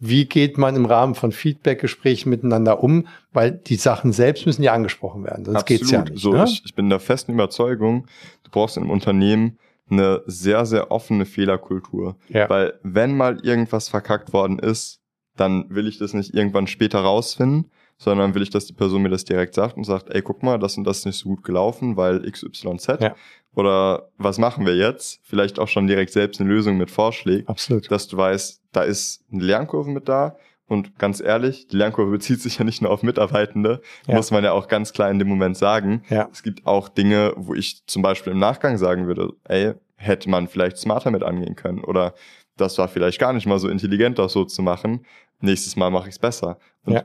[0.00, 4.72] wie geht man im Rahmen von Feedback-Gesprächen miteinander um, weil die Sachen selbst müssen ja
[4.72, 5.80] angesprochen werden, sonst Absolut.
[5.80, 6.18] geht's ja nicht.
[6.18, 6.44] So, ne?
[6.44, 8.06] ich, ich bin der festen Überzeugung,
[8.44, 9.58] du brauchst im Unternehmen
[9.90, 12.16] eine sehr, sehr offene Fehlerkultur.
[12.28, 12.48] Ja.
[12.48, 15.00] Weil wenn mal irgendwas verkackt worden ist,
[15.36, 19.10] dann will ich das nicht irgendwann später rausfinden, sondern will ich, dass die Person mir
[19.10, 21.42] das direkt sagt und sagt, ey, guck mal, das und das ist nicht so gut
[21.42, 22.86] gelaufen, weil XYZ.
[23.00, 23.14] Ja.
[23.54, 25.20] Oder was machen wir jetzt?
[25.22, 27.48] Vielleicht auch schon direkt selbst eine Lösung mit vorschlägt.
[27.48, 27.90] Absolut.
[27.90, 30.36] Dass du weißt, da ist eine Lernkurve mit da.
[30.66, 34.14] Und ganz ehrlich, die Lernkurve bezieht sich ja nicht nur auf Mitarbeitende, ja.
[34.14, 36.04] muss man ja auch ganz klar in dem Moment sagen.
[36.08, 36.28] Ja.
[36.30, 40.46] Es gibt auch Dinge, wo ich zum Beispiel im Nachgang sagen würde, ey, hätte man
[40.46, 41.82] vielleicht smarter mit angehen können.
[41.82, 42.14] Oder
[42.56, 45.04] das war vielleicht gar nicht mal so intelligent, das so zu machen.
[45.40, 46.58] Nächstes Mal mache ich es besser.
[46.84, 47.04] Und ja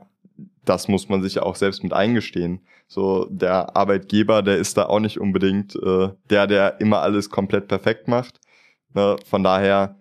[0.65, 2.61] das muss man sich ja auch selbst mit eingestehen.
[2.87, 7.67] So der Arbeitgeber, der ist da auch nicht unbedingt äh, der, der immer alles komplett
[7.67, 8.39] perfekt macht.
[8.93, 9.15] Ne?
[9.25, 9.95] Von daher,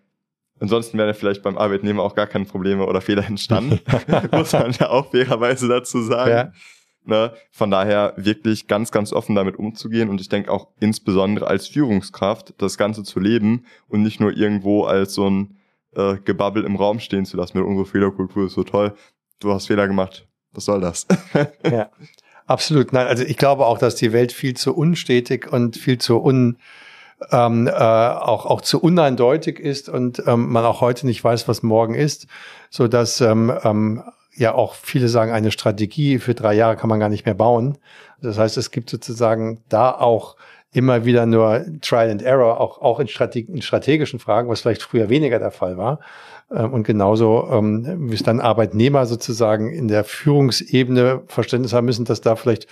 [0.65, 3.81] ansonsten wären ja vielleicht beim Arbeitnehmer auch gar keine Probleme oder Fehler entstanden,
[4.33, 6.31] muss man ja auch fairerweise dazu sagen.
[6.31, 6.53] Ja.
[7.07, 7.33] Ne?
[7.51, 12.55] Von daher wirklich ganz, ganz offen damit umzugehen und ich denke auch insbesondere als Führungskraft
[12.59, 15.59] das Ganze zu leben und nicht nur irgendwo als so ein
[15.95, 18.95] äh, Gebabbel im Raum stehen zu lassen mit unserer Fehlerkultur ist so toll.
[19.39, 21.07] Du hast Fehler gemacht was soll das?
[21.71, 21.91] ja,
[22.47, 22.93] absolut.
[22.93, 26.57] Nein, also ich glaube auch, dass die Welt viel zu unstetig und viel zu un
[27.31, 31.63] ähm, äh, auch auch zu uneindeutig ist und ähm, man auch heute nicht weiß, was
[31.63, 32.27] morgen ist,
[32.71, 34.03] so dass ähm, ähm,
[34.35, 37.79] ja auch viele sagen, eine Strategie für drei Jahre kann man gar nicht mehr bauen,
[38.21, 40.37] Das heißt, es gibt sozusagen da auch
[40.73, 44.83] immer wieder nur Trial and Error, auch, auch in, Strate in strategischen Fragen, was vielleicht
[44.83, 46.01] früher weniger der Fall war.
[46.51, 52.05] Ähm, und genauso, ähm, wie es dann Arbeitnehmer sozusagen in der Führungsebene Verständnis haben müssen,
[52.05, 52.67] dass da vielleicht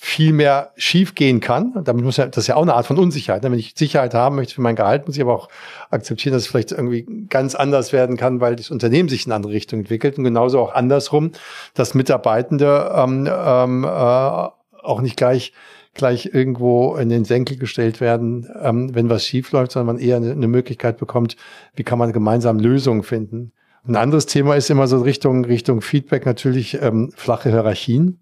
[0.00, 1.72] viel mehr schief gehen kann.
[1.84, 3.42] Damit muss ja, das ist ja auch eine Art von Unsicherheit.
[3.42, 5.48] Wenn ich Sicherheit haben möchte für mein Gehalt, muss ich aber auch
[5.90, 9.36] akzeptieren, dass es vielleicht irgendwie ganz anders werden kann, weil das Unternehmen sich in eine
[9.36, 10.16] andere Richtung entwickelt.
[10.16, 11.32] Und genauso auch andersrum,
[11.74, 15.52] dass Mitarbeitende ähm, ähm, äh, auch nicht gleich
[15.94, 20.18] gleich irgendwo in den Senkel gestellt werden, ähm, wenn was schief läuft, sondern man eher
[20.18, 21.36] eine, eine Möglichkeit bekommt,
[21.74, 23.50] wie kann man gemeinsam Lösungen finden.
[23.84, 28.20] Ein anderes Thema ist immer so Richtung, Richtung Feedback natürlich ähm, flache Hierarchien.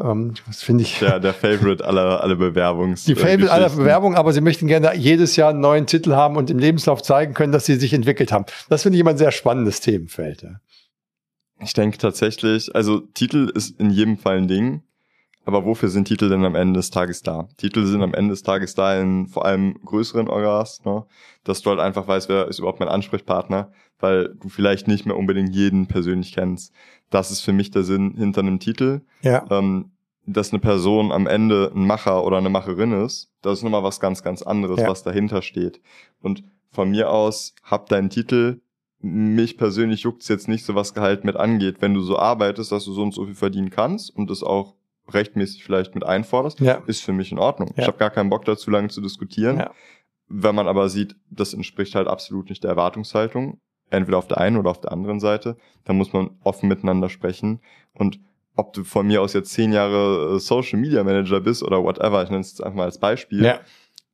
[0.00, 0.98] Ähm, das finde ich.
[0.98, 3.04] Der, der Favorite aller, aller Bewerbungs.
[3.04, 6.50] Die Favorite aller Bewerbungen, aber sie möchten gerne jedes Jahr einen neuen Titel haben und
[6.50, 8.44] im Lebenslauf zeigen können, dass sie sich entwickelt haben.
[8.68, 10.42] Das finde ich immer ein sehr spannendes Themenfeld.
[10.42, 10.60] Ja.
[11.60, 14.82] Ich denke tatsächlich, also Titel ist in jedem Fall ein Ding.
[15.44, 17.48] Aber wofür sind Titel denn am Ende des Tages da?
[17.56, 21.06] Titel sind am Ende des Tages da in vor allem größeren Orgas, ne?
[21.42, 25.16] dass du halt einfach weißt, wer ist überhaupt mein Ansprechpartner, weil du vielleicht nicht mehr
[25.16, 26.72] unbedingt jeden persönlich kennst.
[27.10, 29.02] Das ist für mich der Sinn hinter einem Titel.
[29.22, 29.44] Ja.
[29.50, 29.92] Ähm,
[30.28, 33.98] dass eine Person am Ende ein Macher oder eine Macherin ist, das ist nochmal was
[33.98, 34.88] ganz, ganz anderes, ja.
[34.88, 35.80] was dahinter steht.
[36.20, 38.60] Und von mir aus, hab deinen Titel,
[39.00, 41.76] mich persönlich juckt's jetzt nicht so, was Gehalt mit angeht.
[41.80, 44.74] Wenn du so arbeitest, dass du so und so viel verdienen kannst und das auch
[45.08, 46.82] rechtmäßig vielleicht mit einforderst, ja.
[46.86, 47.72] ist für mich in Ordnung.
[47.76, 47.82] Ja.
[47.82, 49.58] Ich habe gar keinen Bock dazu, lange zu diskutieren.
[49.58, 49.70] Ja.
[50.28, 54.56] Wenn man aber sieht, das entspricht halt absolut nicht der Erwartungshaltung, entweder auf der einen
[54.56, 57.60] oder auf der anderen Seite, dann muss man offen miteinander sprechen.
[57.94, 58.20] Und
[58.56, 62.22] ob du von mir aus jetzt zehn Jahre äh, Social Media Manager bist oder whatever,
[62.22, 63.60] ich nenne es jetzt einfach mal als Beispiel, ja.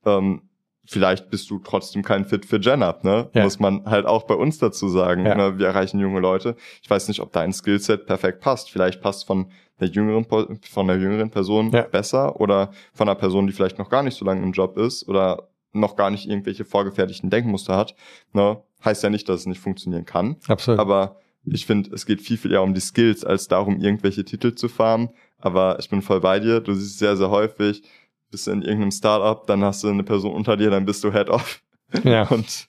[0.05, 0.43] ähm,
[0.85, 3.31] vielleicht bist du trotzdem kein Fit für GenUp, ne?
[3.33, 3.45] Ja.
[3.45, 5.25] Muss man halt auch bei uns dazu sagen.
[5.25, 5.35] Ja.
[5.35, 5.59] Ne?
[5.59, 6.57] Wir erreichen junge Leute.
[6.83, 8.71] Ich weiß nicht, ob dein Skillset perfekt passt.
[8.71, 9.47] Vielleicht passt von
[9.81, 14.03] der jüngeren, von der jüngeren Person besser oder von einer Person, die vielleicht noch gar
[14.03, 17.95] nicht so lange im Job ist oder noch gar nicht irgendwelche vorgefertigten Denkmuster hat.
[18.33, 18.63] Ne?
[18.85, 20.37] Heißt ja nicht, dass es nicht funktionieren kann.
[20.47, 20.79] Absolut.
[20.79, 24.55] Aber ich finde, es geht viel, viel eher um die Skills, als darum, irgendwelche Titel
[24.55, 25.11] zu fahren.
[25.39, 26.61] Aber ich bin voll bei dir.
[26.61, 27.83] Du siehst sehr, sehr häufig,
[28.31, 31.13] bist du in irgendeinem Startup, dann hast du eine Person unter dir, dann bist du
[31.13, 31.61] Head-Off.
[32.03, 32.23] Ja.
[32.31, 32.69] Und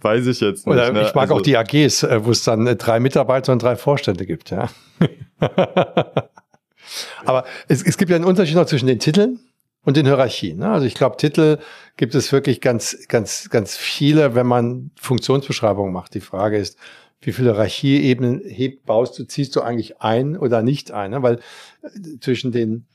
[0.00, 0.74] weiß ich jetzt nicht.
[0.74, 1.02] Oder ne?
[1.02, 3.76] ich mag also, auch die AGs, äh, wo es dann äh, drei Mitarbeiter und drei
[3.76, 4.68] Vorstände gibt, ja.
[7.24, 9.38] Aber es, es gibt ja einen Unterschied noch zwischen den Titeln
[9.84, 10.58] und den Hierarchien.
[10.58, 10.70] Ne?
[10.70, 11.58] Also ich glaube, Titel
[11.96, 16.14] gibt es wirklich ganz, ganz, ganz viele, wenn man Funktionsbeschreibungen macht.
[16.14, 16.78] Die Frage ist,
[17.20, 21.12] wie viele Hierarchieebenen hebt, baust du, ziehst du eigentlich ein oder nicht ein?
[21.12, 21.22] Ne?
[21.22, 21.40] Weil
[21.82, 22.86] äh, zwischen den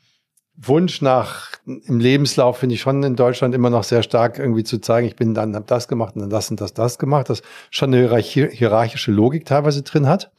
[0.61, 4.79] Wunsch nach im Lebenslauf finde ich schon in Deutschland immer noch sehr stark irgendwie zu
[4.79, 7.43] zeigen, ich bin dann hab das gemacht und dann das und das das gemacht, das
[7.69, 10.31] schon eine hierarchische Logik teilweise drin hat.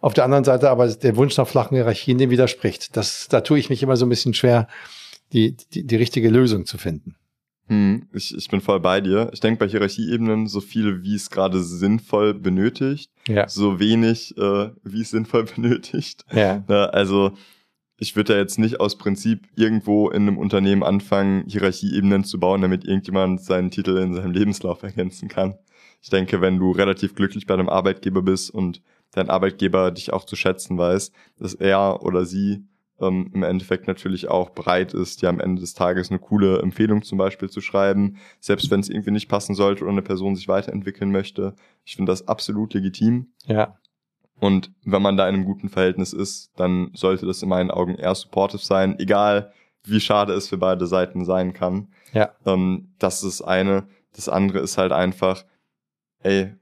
[0.00, 2.96] Auf der anderen Seite aber der Wunsch nach flachen Hierarchien dem widerspricht.
[2.96, 4.66] Das, da tue ich mich immer so ein bisschen schwer,
[5.32, 7.16] die, die, die richtige Lösung zu finden.
[7.68, 9.30] Hm, ich, ich bin voll bei dir.
[9.32, 13.48] Ich denke bei Hierarchieebenen so viel, wie es gerade sinnvoll benötigt, ja.
[13.48, 16.24] so wenig, äh, wie es sinnvoll benötigt.
[16.32, 16.64] Ja.
[16.68, 17.32] Na, also
[17.96, 22.60] ich würde da jetzt nicht aus Prinzip irgendwo in einem Unternehmen anfangen, Hierarchieebenen zu bauen,
[22.60, 25.54] damit irgendjemand seinen Titel in seinem Lebenslauf ergänzen kann.
[26.02, 30.24] Ich denke, wenn du relativ glücklich bei einem Arbeitgeber bist und dein Arbeitgeber dich auch
[30.24, 32.64] zu schätzen weiß, dass er oder sie
[33.02, 37.02] ähm, im Endeffekt natürlich auch bereit ist, dir am Ende des Tages eine coole Empfehlung
[37.02, 40.48] zum Beispiel zu schreiben, selbst wenn es irgendwie nicht passen sollte oder eine Person sich
[40.48, 41.54] weiterentwickeln möchte.
[41.84, 43.32] Ich finde das absolut legitim.
[43.44, 43.76] Ja.
[44.40, 47.94] Und wenn man da in einem guten Verhältnis ist, dann sollte das in meinen Augen
[47.94, 49.52] eher supportive sein, egal
[49.84, 51.88] wie schade es für beide Seiten sein kann.
[52.12, 52.30] Ja.
[52.46, 53.88] Ähm, das ist eine.
[54.14, 55.44] Das andere ist halt einfach,
[56.22, 56.54] ey,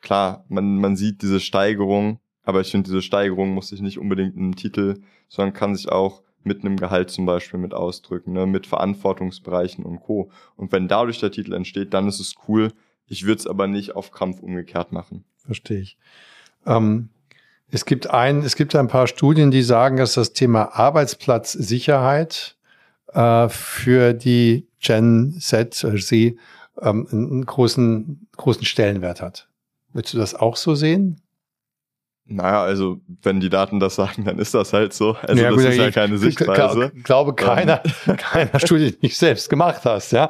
[0.00, 4.36] klar, man, man sieht diese Steigerung, aber ich finde, diese Steigerung muss sich nicht unbedingt
[4.36, 8.46] in einem Titel, sondern kann sich auch mit einem Gehalt zum Beispiel mit ausdrücken, ne,
[8.46, 10.30] mit Verantwortungsbereichen und Co.
[10.54, 12.72] Und wenn dadurch der Titel entsteht, dann ist es cool.
[13.08, 15.24] Ich würde es aber nicht auf Krampf umgekehrt machen.
[15.44, 15.98] Verstehe ich.
[16.64, 17.08] Ähm,
[17.68, 22.56] es gibt ein, es gibt ein paar Studien, die sagen, dass das Thema Arbeitsplatzsicherheit
[23.12, 26.36] äh, für die Gen Z, äh, Z
[26.80, 29.48] ähm, einen großen, großen Stellenwert hat.
[29.92, 31.20] Willst du das auch so sehen?
[32.28, 35.16] Naja, also wenn die Daten das sagen, dann ist das halt so.
[35.22, 36.90] Also ja, das gut, ist ja keine Sichtweise.
[36.96, 38.16] Ich glaube, keiner, ähm.
[38.16, 40.28] keiner Studie, die ich selbst gemacht hast, ja.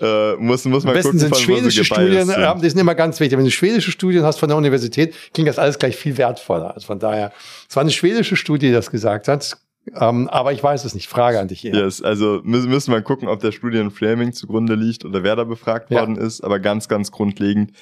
[0.00, 2.38] äh, muss, muss man Am besten gucken, sind schwedische Studien, sind.
[2.38, 3.38] Ja, die sind immer ganz wichtig.
[3.38, 6.74] Wenn du schwedische Studien hast von der Universität, klingt das alles gleich viel wertvoller.
[6.74, 7.32] Also von daher,
[7.68, 9.58] es war eine schwedische Studie, die das gesagt hat.
[9.96, 11.08] Ähm, aber ich weiß es nicht.
[11.08, 11.74] Frage an dich hier.
[11.74, 15.90] Yes, also müssen, müssen wir gucken, ob der Studienframing zugrunde liegt oder wer da befragt
[15.90, 16.00] ja.
[16.00, 16.42] worden ist.
[16.42, 17.72] Aber ganz, ganz grundlegend,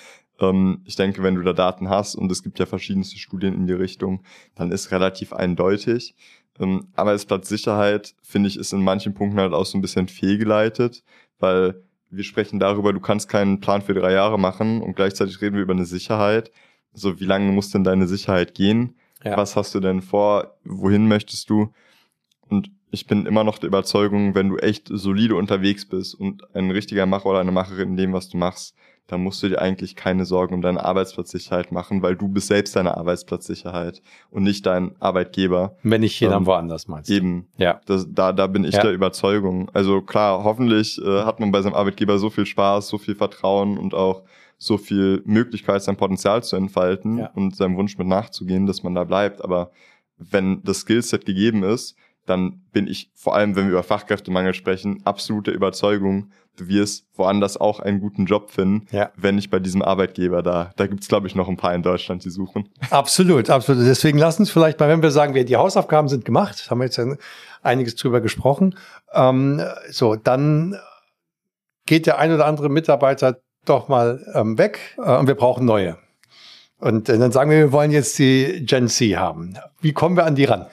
[0.40, 3.66] ähm, ich denke, wenn du da Daten hast und es gibt ja verschiedenste Studien in
[3.66, 4.22] die Richtung,
[4.55, 6.14] dann ist relativ eindeutig.
[6.59, 11.03] Ähm, Arbeitsplatzsicherheit, finde ich, ist in manchen Punkten halt auch so ein bisschen fehlgeleitet,
[11.38, 15.57] weil wir sprechen darüber, du kannst keinen Plan für drei Jahre machen und gleichzeitig reden
[15.57, 16.51] wir über eine Sicherheit.
[16.94, 18.96] So, wie lange muss denn deine Sicherheit gehen?
[19.24, 19.37] Ja.
[19.37, 20.57] Was hast du denn vor?
[20.64, 21.72] Wohin möchtest du?
[22.48, 26.70] Und ich bin immer noch der Überzeugung, wenn du echt solide unterwegs bist und ein
[26.70, 28.74] richtiger Macher oder eine Macherin in dem, was du machst,
[29.09, 32.77] dann musst du dir eigentlich keine Sorgen um deine Arbeitsplatzsicherheit machen, weil du bist selbst
[32.77, 35.77] deine Arbeitsplatzsicherheit und nicht dein Arbeitgeber.
[35.83, 37.11] Wenn nicht hier, ähm, dann woanders meinst.
[37.11, 37.49] Eben.
[37.57, 37.81] Ja.
[37.87, 38.83] Das, da, da bin ich ja.
[38.83, 39.71] der Überzeugung.
[39.73, 43.79] Also klar, hoffentlich äh, hat man bei seinem Arbeitgeber so viel Spaß, so viel Vertrauen
[43.79, 44.25] und auch
[44.59, 47.31] so viel Möglichkeit, sein Potenzial zu entfalten ja.
[47.35, 49.42] und seinem Wunsch mit nachzugehen, dass man da bleibt.
[49.42, 49.71] Aber
[50.18, 55.01] wenn das Skillset gegeben ist, dann bin ich, vor allem wenn wir über Fachkräftemangel sprechen,
[55.05, 59.11] absolute Überzeugung, du wirst woanders auch einen guten Job finden, ja.
[59.16, 60.73] wenn nicht bei diesem Arbeitgeber da.
[60.77, 62.68] Da gibt's glaube ich, noch ein paar in Deutschland, die suchen.
[62.90, 63.87] Absolut, absolut.
[63.87, 66.85] Deswegen lass uns vielleicht mal, wenn wir sagen, wir, die Hausaufgaben sind gemacht, haben wir
[66.85, 67.01] jetzt
[67.62, 68.75] einiges drüber gesprochen,
[69.12, 70.77] ähm, so, dann
[71.87, 75.97] geht der ein oder andere Mitarbeiter doch mal ähm, weg äh, und wir brauchen neue.
[76.79, 79.57] Und äh, dann sagen wir, wir wollen jetzt die Gen Z haben.
[79.81, 80.66] Wie kommen wir an die ran?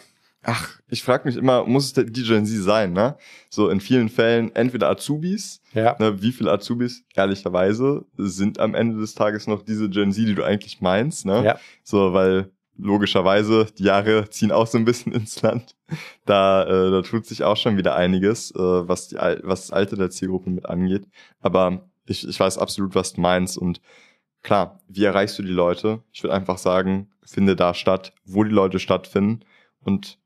[0.43, 3.17] Ach, ich frage mich immer, muss es der die Gen Z sein, ne?
[3.49, 5.93] So in vielen Fällen entweder Azubis, ja.
[5.99, 10.35] ne, wie viele Azubis, ehrlicherweise, sind am Ende des Tages noch diese Gen Z, die
[10.35, 11.43] du eigentlich meinst, ne?
[11.43, 11.59] Ja.
[11.83, 15.75] So, weil logischerweise, die Jahre ziehen auch so ein bisschen ins Land.
[16.25, 19.97] Da, äh, da tut sich auch schon wieder einiges, äh, was, die, was das Alter
[19.97, 21.07] der Zielgruppe mit angeht.
[21.41, 23.81] Aber ich, ich weiß absolut, was du meinst und
[24.43, 26.03] klar, wie erreichst du die Leute?
[26.13, 29.41] Ich würde einfach sagen, finde da statt, wo die Leute stattfinden
[29.81, 30.19] und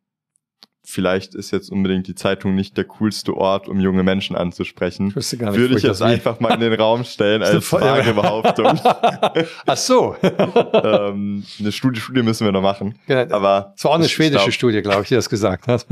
[0.83, 5.13] vielleicht ist jetzt unbedingt die Zeitung nicht der coolste Ort, um junge Menschen anzusprechen.
[5.15, 8.79] Ich gar nicht, Würde ich jetzt einfach mal in den Raum stellen als Fragebehauptung.
[9.65, 10.15] Ach so.
[10.21, 12.97] ähm, eine Studie, Studie müssen wir noch machen.
[13.07, 13.35] Genau.
[13.35, 15.85] Aber es war auch eine schwedische glaub, Studie, glaube ich, die das gesagt hat.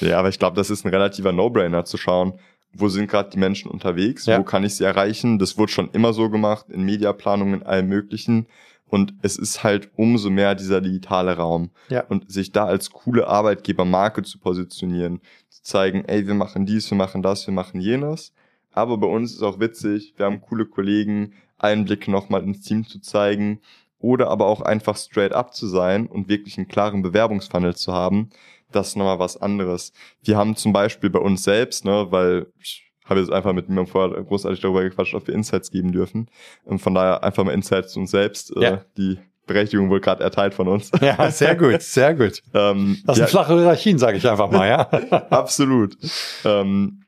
[0.00, 2.38] ja, aber ich glaube, das ist ein relativer No-Brainer zu schauen,
[2.72, 4.38] wo sind gerade die Menschen unterwegs, ja.
[4.38, 5.38] wo kann ich sie erreichen.
[5.38, 8.46] Das wurde schon immer so gemacht, in Mediaplanungen, in allem Möglichen.
[8.88, 11.70] Und es ist halt umso mehr dieser digitale Raum.
[11.88, 12.04] Ja.
[12.04, 16.96] Und sich da als coole Arbeitgebermarke zu positionieren, zu zeigen, ey, wir machen dies, wir
[16.96, 18.32] machen das, wir machen jenes.
[18.72, 23.00] Aber bei uns ist auch witzig, wir haben coole Kollegen, Einblicke nochmal ins Team zu
[23.00, 23.60] zeigen
[23.98, 28.30] oder aber auch einfach straight up zu sein und wirklich einen klaren Bewerbungsfunnel zu haben.
[28.70, 29.92] Das ist nochmal was anderes.
[30.22, 33.90] Wir haben zum Beispiel bei uns selbst, ne, weil ich habe jetzt einfach mit niemandem
[33.90, 36.28] vorher großartig darüber gequatscht, ob wir Insights geben dürfen.
[36.64, 38.54] Und von daher einfach mal Insights zu uns selbst.
[38.56, 38.70] Äh, ja.
[38.74, 40.92] Äh, die Berechtigung wohl gerade erteilt von uns.
[41.00, 42.42] Ja, sehr gut, sehr gut.
[42.54, 44.80] ähm, das sind ja, flache Hierarchien, sage ich einfach mal, ja.
[45.30, 45.96] Absolut.
[46.44, 47.02] Ähm,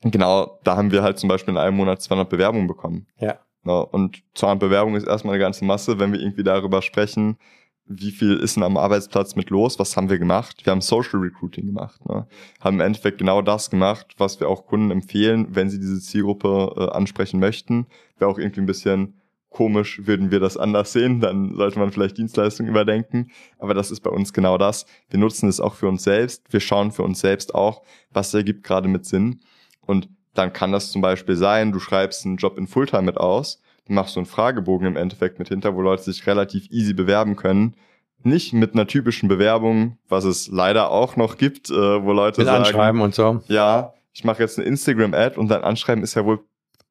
[0.00, 3.06] genau, da haben wir halt zum Beispiel in einem Monat 200 Bewerbungen bekommen.
[3.18, 3.40] Ja.
[3.66, 7.36] ja und 200 Bewerbungen ist erstmal eine ganze Masse, wenn wir irgendwie darüber sprechen,
[7.92, 9.80] wie viel ist denn am Arbeitsplatz mit los?
[9.80, 10.64] Was haben wir gemacht?
[10.64, 12.00] Wir haben Social Recruiting gemacht.
[12.08, 12.24] Ne?
[12.60, 16.72] Haben im Endeffekt genau das gemacht, was wir auch Kunden empfehlen, wenn sie diese Zielgruppe
[16.76, 17.86] äh, ansprechen möchten.
[18.16, 22.16] Wäre auch irgendwie ein bisschen komisch, würden wir das anders sehen, dann sollte man vielleicht
[22.16, 23.32] Dienstleistungen überdenken.
[23.58, 24.86] Aber das ist bei uns genau das.
[25.08, 26.44] Wir nutzen es auch für uns selbst.
[26.52, 29.40] Wir schauen für uns selbst auch, was ergibt gerade mit Sinn.
[29.80, 33.60] Und dann kann das zum Beispiel sein, du schreibst einen Job in Fulltime mit aus
[33.90, 37.74] machst du einen Fragebogen im Endeffekt mit hinter, wo Leute sich relativ easy bewerben können.
[38.22, 42.48] Nicht mit einer typischen Bewerbung, was es leider auch noch gibt, äh, wo Leute mit
[42.48, 43.42] sagen, Anschreiben und so.
[43.48, 46.40] Ja, ich mache jetzt eine Instagram-Ad und dein Anschreiben ist ja wohl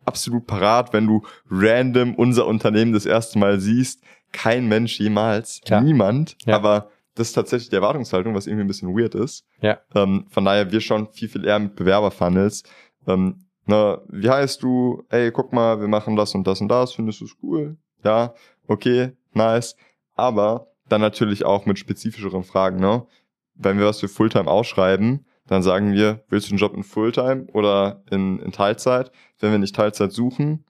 [0.05, 4.01] absolut parat, wenn du random unser Unternehmen das erste Mal siehst.
[4.31, 5.81] Kein Mensch jemals, Klar.
[5.81, 6.35] niemand.
[6.45, 6.55] Ja.
[6.55, 9.45] Aber das ist tatsächlich die Erwartungshaltung, was irgendwie ein bisschen weird ist.
[9.61, 9.79] Ja.
[9.93, 12.63] Ähm, von daher, wir schon viel, viel eher mit Bewerberfunnels.
[13.07, 15.03] Ähm, na, wie heißt du?
[15.09, 17.77] Ey, guck mal, wir machen das und das und das, findest du es cool?
[18.03, 18.33] Ja,
[18.67, 19.75] okay, nice.
[20.15, 23.05] Aber dann natürlich auch mit spezifischeren Fragen, ne?
[23.53, 27.45] Wenn wir was für Fulltime ausschreiben, dann sagen wir, willst du einen Job in Fulltime
[27.53, 29.11] oder in, in Teilzeit?
[29.39, 30.65] Wenn wir nicht Teilzeit suchen,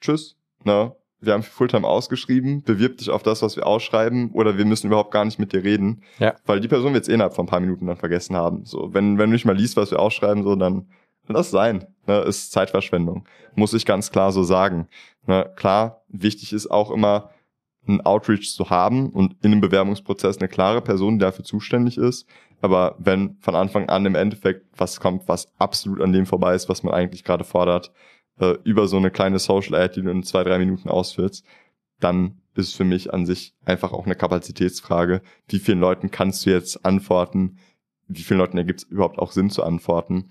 [0.00, 0.96] tschüss, ne?
[1.20, 4.88] Wir haben für Fulltime ausgeschrieben, bewirb dich auf das, was wir ausschreiben, oder wir müssen
[4.88, 6.02] überhaupt gar nicht mit dir reden.
[6.18, 6.34] Ja.
[6.44, 8.64] Weil die Person wird es eh innerhalb von ein paar Minuten dann vergessen haben.
[8.64, 10.88] So, wenn, wenn du nicht mal liest, was wir ausschreiben, so, dann
[11.32, 11.86] Lass sein.
[12.10, 13.24] Ne, ist Zeitverschwendung.
[13.54, 14.88] Muss ich ganz klar so sagen.
[15.28, 17.30] Ne, klar, wichtig ist auch immer,
[17.86, 22.26] einen Outreach zu haben und in einem Bewerbungsprozess eine klare Person, die dafür zuständig ist.
[22.60, 26.68] Aber wenn von Anfang an im Endeffekt was kommt, was absolut an dem vorbei ist,
[26.68, 27.92] was man eigentlich gerade fordert,
[28.40, 31.46] äh, über so eine kleine Social Ad, die du in zwei, drei Minuten ausfüllst,
[32.00, 35.22] dann ist für mich an sich einfach auch eine Kapazitätsfrage.
[35.46, 37.58] Wie vielen Leuten kannst du jetzt antworten?
[38.08, 40.30] Wie vielen Leuten ergibt es überhaupt auch Sinn zu antworten?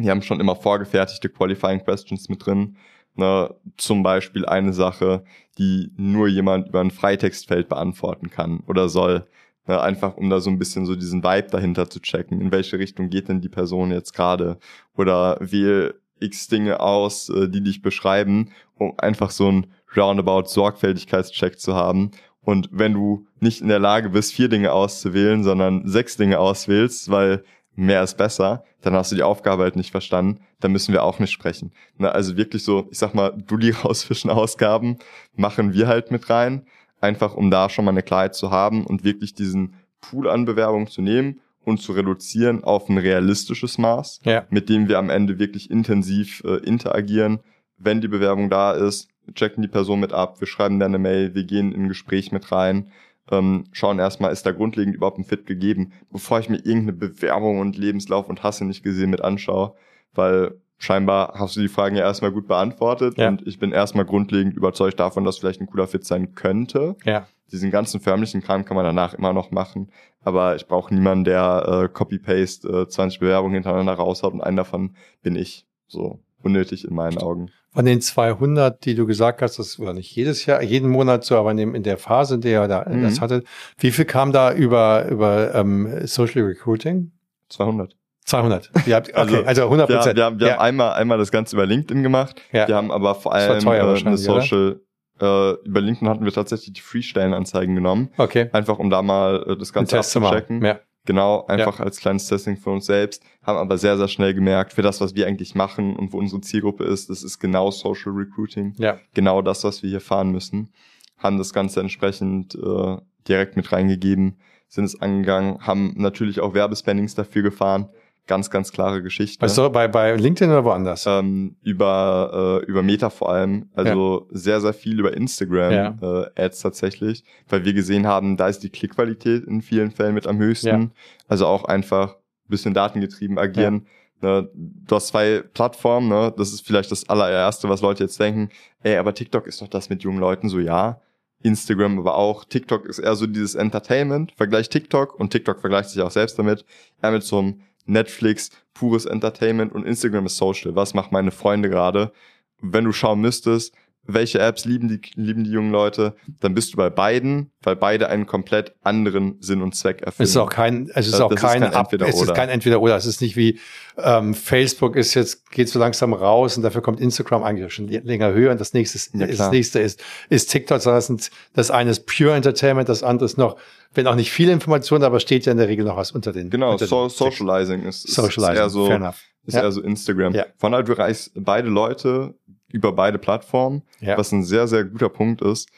[0.00, 2.76] Die haben schon immer vorgefertigte Qualifying Questions mit drin.
[3.16, 5.24] Ne, zum Beispiel eine Sache,
[5.58, 9.26] die nur jemand über ein Freitextfeld beantworten kann oder soll.
[9.66, 12.40] Ne, einfach um da so ein bisschen so diesen Vibe dahinter zu checken.
[12.40, 14.58] In welche Richtung geht denn die Person jetzt gerade?
[14.96, 21.58] Oder wähle x Dinge aus, äh, die dich beschreiben, um einfach so ein roundabout Sorgfältigkeitscheck
[21.58, 22.12] zu haben.
[22.42, 27.10] Und wenn du nicht in der Lage bist, vier Dinge auszuwählen, sondern sechs Dinge auswählst,
[27.10, 27.44] weil
[27.80, 31.18] mehr ist besser, dann hast du die Aufgabe halt nicht verstanden, dann müssen wir auch
[31.18, 31.72] nicht sprechen.
[31.98, 34.98] Ne, also wirklich so, ich sag mal, Dulli rausfischen Ausgaben
[35.34, 36.66] machen wir halt mit rein
[37.02, 40.86] einfach um da schon mal eine Klarheit zu haben und wirklich diesen Pool an Bewerbungen
[40.86, 44.46] zu nehmen und zu reduzieren auf ein realistisches Maß, Ja.
[44.50, 47.40] mit dem wir am Ende wirklich intensiv äh, interagieren.
[47.78, 51.34] Wenn die Bewerbung da ist, checken die Person mit ab, wir schreiben dann eine Mail,
[51.34, 52.90] wir gehen in ein Gespräch mit rein,
[53.30, 57.58] ähm, schauen erstmal, ist da grundlegend überhaupt ein Fit gegeben, bevor ich mir irgendeine Bewerbung
[57.60, 59.74] und Lebenslauf und Hasse nicht gesehen mit anschaue,
[60.14, 63.28] weil scheinbar hast du die Fragen ja erstmal gut beantwortet Ja.
[63.28, 66.96] und ich bin erstmal grundlegend überzeugt davon, dass vielleicht ein cooler Fit sein könnte.
[67.04, 67.26] Ja.
[67.52, 69.90] Diesen ganzen förmlichen Kram kann man danach immer noch machen,
[70.22, 74.94] aber ich brauche niemanden, der äh, Copy-Paste äh, 20 Bewerbungen hintereinander raushaut und einen davon
[75.22, 75.66] bin ich.
[75.88, 77.50] So unnötig in meinen Augen.
[77.72, 81.36] Von den 200, die du gesagt hast, das war nicht jedes Jahr, jeden Monat so,
[81.36, 83.02] aber in, dem, in der Phase, in der da Mhm.
[83.02, 83.44] das hatte,
[83.78, 87.12] wie viel kam da über, über ähm, Social Recruiting?
[87.48, 87.94] 200.
[88.26, 88.70] 200.
[88.86, 90.16] Ihr habt, okay, Also, also, 100 Wir, Prozent.
[90.16, 90.52] wir, haben, wir ja.
[90.54, 92.40] haben einmal, einmal das Ganze über LinkedIn gemacht.
[92.52, 92.66] Ja.
[92.68, 94.16] Wir haben aber vor allem teuer äh, eine oder?
[94.16, 94.80] Social,
[95.20, 98.10] äh, über LinkedIn hatten wir tatsächlich die Free-Stellenanzeigen genommen.
[98.18, 98.48] okay.
[98.52, 100.64] Einfach um da mal äh, das Ganze abzuchecken.
[100.64, 100.80] Ja.
[101.06, 104.82] Genau, einfach als kleines Testing für uns selbst, haben aber sehr, sehr schnell gemerkt, für
[104.82, 108.74] das, was wir eigentlich machen und wo unsere Zielgruppe ist, das ist genau Social Recruiting,
[108.76, 108.98] Ja.
[109.14, 110.70] genau das, was wir hier fahren müssen.
[111.16, 112.96] Haben das Ganze entsprechend äh,
[113.26, 114.36] direkt mit reingegeben,
[114.68, 117.88] sind es angegangen, haben natürlich auch Werbespendings dafür gefahren.
[118.30, 119.42] Ganz, ganz klare Geschichte.
[119.42, 121.04] Weißt du, bei, bei LinkedIn oder woanders?
[121.04, 125.96] ähm, über, äh, über Meta vor allem, also sehr, sehr viel über Instagram Ja.
[126.00, 130.28] äh, Ads tatsächlich, weil wir gesehen haben, da ist die Klickqualität in vielen Fällen mit
[130.28, 130.68] am höchsten.
[130.68, 130.88] Ja.
[131.26, 133.88] Also auch einfach ein bisschen datengetrieben agieren.
[134.22, 136.32] Ne, du hast zwei Plattformen, ne?
[136.36, 138.50] das ist vielleicht das allererste, was Leute jetzt denken,
[138.84, 141.00] ey, aber TikTok ist doch das mit jungen Leuten, so ja.
[141.42, 142.44] Instagram aber auch.
[142.44, 144.32] TikTok ist eher so dieses Entertainment.
[144.36, 146.64] Vergleich TikTok und TikTok vergleicht sich auch selbst damit.
[147.02, 150.74] Eher mit so einem Netflix, pures Entertainment und Instagram ist Social.
[150.76, 152.12] Was machen meine Freunde gerade?
[152.60, 153.74] Wenn du schauen müsstest,
[154.14, 158.08] welche Apps lieben die, lieben die jungen Leute, dann bist du bei beiden, weil beide
[158.08, 160.24] einen komplett anderen Sinn und Zweck erfüllen.
[160.24, 162.34] Es ist auch kein, es ist Das- auch das ist kein, kein Ab- es ist
[162.34, 162.96] kein entweder oder.
[162.96, 163.58] Es ist nicht wie
[164.02, 168.32] ähm, Facebook ist jetzt geht so langsam raus und dafür kommt Instagram eigentlich schon länger
[168.32, 170.82] höher und das nächste ist, Ja, das nächste ist ist TikTok.
[170.82, 173.56] Das, sind, das eine ist Pure Entertainment, das andere ist noch,
[173.92, 176.48] wenn auch nicht viel Information, aber steht ja in der Regel noch was unter den.
[176.50, 179.22] Genau, unter so, den Socializing ist, ist, Socializing, ist eher so, fair enough.
[179.46, 179.62] ist Ja.
[179.62, 180.32] eher so Instagram.
[180.34, 180.46] Ja.
[180.56, 182.34] Von halt, du erreichst beide Leute
[182.72, 184.16] über beide Plattformen, Ja.
[184.18, 185.68] was ein sehr, sehr guter Punkt ist.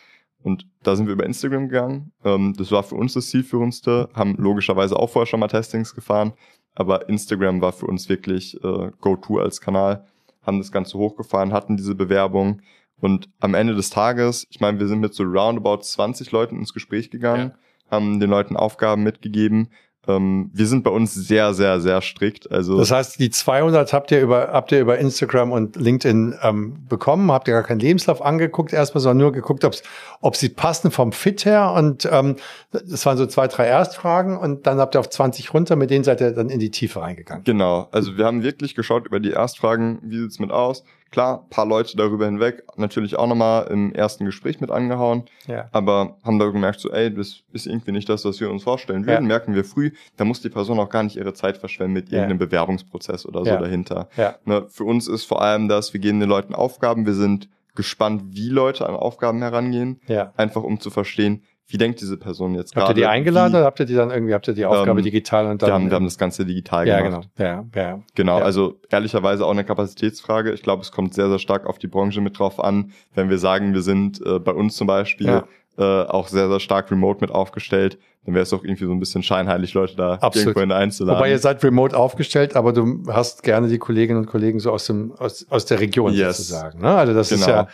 [0.43, 2.12] Und da sind wir über Instagram gegangen.
[2.24, 6.32] Ähm, das war für uns das zielführendste, haben logischerweise auch vorher schon mal Testings gefahren,
[6.74, 10.05] aber Instagram war für uns wirklich äh, Go-To als Kanal,
[10.43, 12.61] haben das Ganze hochgefahren, hatten diese Bewerbung
[13.01, 16.72] und am Ende des Tages, ich meine, wir sind mit so roundabout 20 Leuten ins
[16.74, 17.53] Gespräch gegangen,
[17.90, 19.68] haben den Leuten Aufgaben mitgegeben.
[20.09, 22.50] Ähm, wir sind bei uns sehr, sehr, sehr strikt.
[22.50, 26.86] Also Das heißt, die 200 habt ihr über, habt ihr über Instagram und LinkedIn ähm,
[26.88, 29.82] bekommen, habt ihr gar keinen Lebenslauf angeguckt erstmal, sondern nur geguckt, ob's,
[30.20, 32.36] ob sie passen vom Fit her und ähm,
[32.72, 36.03] das waren so zwei, drei Erstfragen und dann habt ihr auf 20 runter, mit denen
[36.03, 37.44] seid ihr dann in die Tiefe reingegangen.
[37.44, 40.82] Genau, also wir haben wirklich geschaut über die Erstfragen, wie sieht's mit aus.
[41.12, 45.68] Klar, paar Leute darüber hinweg, natürlich auch nochmal im ersten Gespräch mit angehauen, Ja.
[45.70, 49.06] aber haben da gemerkt, so, ey, das ist irgendwie nicht das, was wir uns vorstellen
[49.06, 49.28] würden, Ja.
[49.28, 52.18] merken wir früh, da muss die Person auch gar nicht ihre Zeit verschwenden mit Ja.
[52.18, 53.58] irgendeinem Bewerbungsprozess oder so Ja.
[53.58, 54.08] dahinter.
[54.16, 54.36] Ja.
[54.46, 58.22] Ne, für uns ist vor allem das, wir geben den Leuten Aufgaben, wir sind gespannt,
[58.28, 60.32] wie Leute an Aufgaben herangehen, Ja.
[60.36, 61.42] einfach um zu verstehen,
[61.72, 62.88] wie denkt diese Person jetzt gerade.
[62.88, 65.00] Habt ihr die eingeladen wie, oder habt ihr die dann irgendwie, habt ihr die Aufgabe
[65.00, 65.68] Ähm, digital und dann?
[65.68, 67.28] wir, haben, wir haben das Ganze digital ja, gemacht.
[67.36, 67.50] genau.
[67.50, 68.00] Ja, ja.
[68.14, 68.44] Genau, Ja.
[68.44, 70.52] also ehrlicherweise auch eine Kapazitätsfrage.
[70.52, 72.92] Ich glaube, es kommt sehr, sehr stark auf die Branche mit drauf an.
[73.14, 75.44] Wenn wir sagen, wir sind äh, bei uns zum Beispiel Ja.
[75.78, 79.00] äh, auch sehr, sehr stark remote mit aufgestellt, dann wäre es auch irgendwie so ein
[79.00, 80.36] bisschen scheinheilig, Leute da Absolut.
[80.48, 81.18] irgendwo hin einzuladen.
[81.18, 84.86] Wobei ihr seid remote aufgestellt, aber du hast gerne die Kolleginnen und Kollegen so aus
[84.86, 86.36] dem aus, aus der Region Yes.
[86.36, 86.80] sozusagen.
[86.80, 86.88] Ne?
[86.94, 87.56] Also das ist Genau.
[87.58, 87.68] ja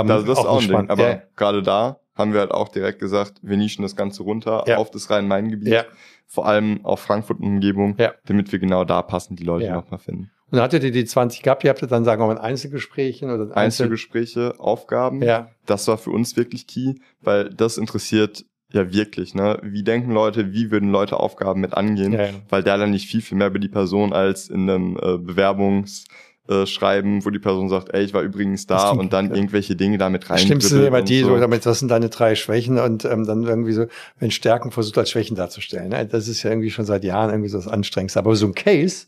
[0.00, 0.90] ähm, das, das ist auch ein Ding.
[0.90, 4.64] Aber ja, gerade da haben wir halt auch direkt gesagt, wir nischen das Ganze runter
[4.66, 4.76] Ja.
[4.78, 5.68] auf das Rhein-Main-Gebiet.
[5.68, 5.84] Ja.
[6.26, 8.12] Vor allem auf Frankfurt und Umgebung, Ja.
[8.26, 10.30] damit wir genau da passend die Leute nochmal finden.
[10.50, 13.28] Und dann hattet ihr die 20 gehabt, ihr habt dann sagen wir mal in Einzelgesprächen
[13.30, 15.20] oder in Einzel Einzelgespräche, Aufgaben.
[15.22, 19.58] Ja, das war für uns wirklich key, weil das interessiert ja wirklich, ne?
[19.62, 22.12] Wie denken Leute, wie würden Leute Aufgaben mit angehen?
[22.12, 22.30] ja, ja.
[22.48, 26.04] Weil der dann nicht viel, viel mehr über die Person als in einem äh, Bewerbungs
[26.48, 29.36] äh, schreiben, wo die Person sagt, ey, ich war übrigens da und dann ja.
[29.36, 30.38] irgendwelche Dinge damit rein.
[30.38, 31.38] Schlimmste immer die, so.
[31.38, 33.86] damit, was sind deine drei Schwächen und ähm, dann irgendwie so,
[34.18, 35.88] wenn Stärken versucht als Schwächen darzustellen.
[35.88, 36.06] Ne?
[36.06, 38.18] Das ist ja irgendwie schon seit Jahren irgendwie so das Anstrengendste.
[38.18, 39.06] Aber so ein Case,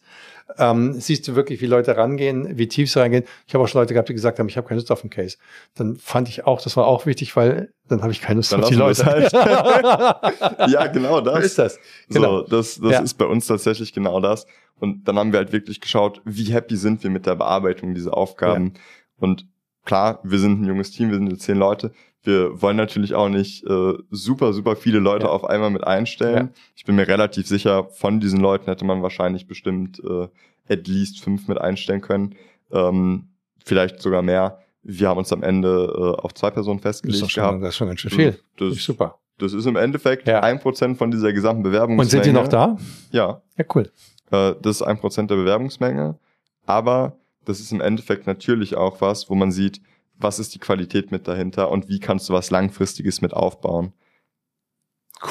[0.58, 3.24] ähm, siehst du wirklich, wie Leute rangehen, wie tief sie reingehen.
[3.46, 5.10] Ich habe auch schon Leute gehabt, die gesagt haben, ich habe keine Lust auf den
[5.10, 5.36] Case.
[5.74, 8.62] Dann fand ich auch, das war auch wichtig, weil dann habe ich keine Lust dann
[8.62, 9.04] auf die Leute.
[9.04, 9.32] Halt.
[10.70, 11.44] ja, genau das.
[11.44, 11.78] Ist das.
[12.08, 12.40] Genau.
[12.40, 13.00] So, das das ja.
[13.00, 14.46] ist bei uns tatsächlich genau das.
[14.78, 18.16] Und dann haben wir halt wirklich geschaut, wie happy sind wir mit der Bearbeitung dieser
[18.16, 18.72] Aufgaben.
[18.74, 18.80] Ja.
[19.18, 19.46] Und
[19.84, 21.92] klar, wir sind ein junges Team, wir sind zehn Leute.
[22.22, 25.30] Wir wollen natürlich auch nicht äh, super, super viele Leute ja.
[25.30, 26.48] auf einmal mit einstellen.
[26.48, 26.60] Ja.
[26.74, 30.28] Ich bin mir relativ sicher, von diesen Leuten hätte man wahrscheinlich bestimmt äh,
[30.68, 32.34] at least fünf mit einstellen können.
[32.72, 33.28] Ähm,
[33.64, 34.58] vielleicht sogar mehr.
[34.82, 37.22] Wir haben uns am Ende äh, auf zwei Personen festgelegt.
[37.22, 38.38] Das ist, schon, das ist schon ganz schön viel.
[38.56, 39.18] Das, ist super.
[39.38, 42.02] Das ist im Endeffekt ein Prozent von dieser gesamten Bewerbungsmenge.
[42.02, 42.76] Und sind die noch da?
[43.10, 43.40] Ja.
[43.56, 43.90] Ja, cool.
[44.30, 46.18] Äh, das ist ein Prozent der Bewerbungsmenge.
[46.66, 49.80] Aber das ist im Endeffekt natürlich auch was, wo man sieht,
[50.18, 53.92] was ist die Qualität mit dahinter und wie kannst du was Langfristiges mit aufbauen.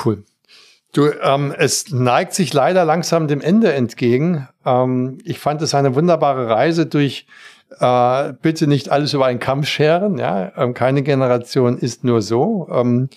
[0.04, 0.24] Cool.
[0.94, 4.48] Du, ähm, es neigt sich leider langsam dem Ende entgegen.
[4.66, 7.28] Ähm, ich fand es eine wunderbare Reise durch
[7.80, 10.18] äh, bitte nicht alles über einen Kamm scheren.
[10.18, 12.70] Ja, ähm, keine Generation ist nur so.
[12.72, 13.10] Ähm,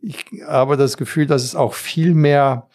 [0.00, 2.68] ich habe das Gefühl, dass es auch viel mehr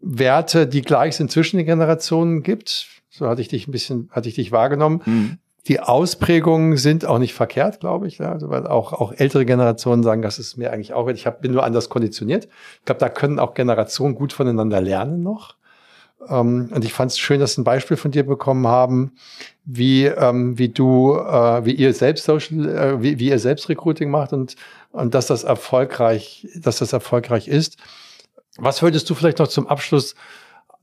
[0.00, 2.86] Werte, die gleich sind zwischen den Generationen gibt.
[3.10, 5.02] So hatte ich dich ein bisschen, hatte ich dich wahrgenommen.
[5.04, 5.38] Mhm.
[5.66, 8.20] Die Ausprägungen sind auch nicht verkehrt, glaube ich.
[8.20, 11.52] Also, weil auch, auch ältere Generationen sagen, das ist mir eigentlich auch, ich hab, bin
[11.52, 12.48] nur anders konditioniert.
[12.78, 15.56] Ich glaube, da können auch Generationen gut voneinander lernen noch.
[16.28, 19.12] Ähm, und ich fand es schön, dass ein Beispiel von dir bekommen haben,
[19.64, 24.10] wie, ähm, wie du, äh, wie ihr selbst Social, äh, wie, wie ihr selbst Recruiting
[24.10, 24.56] macht und,
[24.92, 27.76] und dass das erfolgreich, dass das erfolgreich ist.
[28.60, 30.14] Was würdest du vielleicht noch zum Abschluss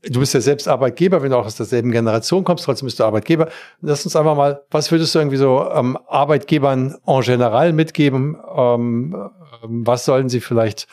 [0.02, 3.04] du bist ja selbst Arbeitgeber, wenn du auch aus derselben Generation kommst, trotzdem bist du
[3.04, 3.48] Arbeitgeber.
[3.80, 8.36] Lass uns einfach mal, was würdest du irgendwie so ähm, Arbeitgebern en general mitgeben?
[8.56, 9.30] Ähm,
[9.62, 10.86] ähm, was sollen sie vielleicht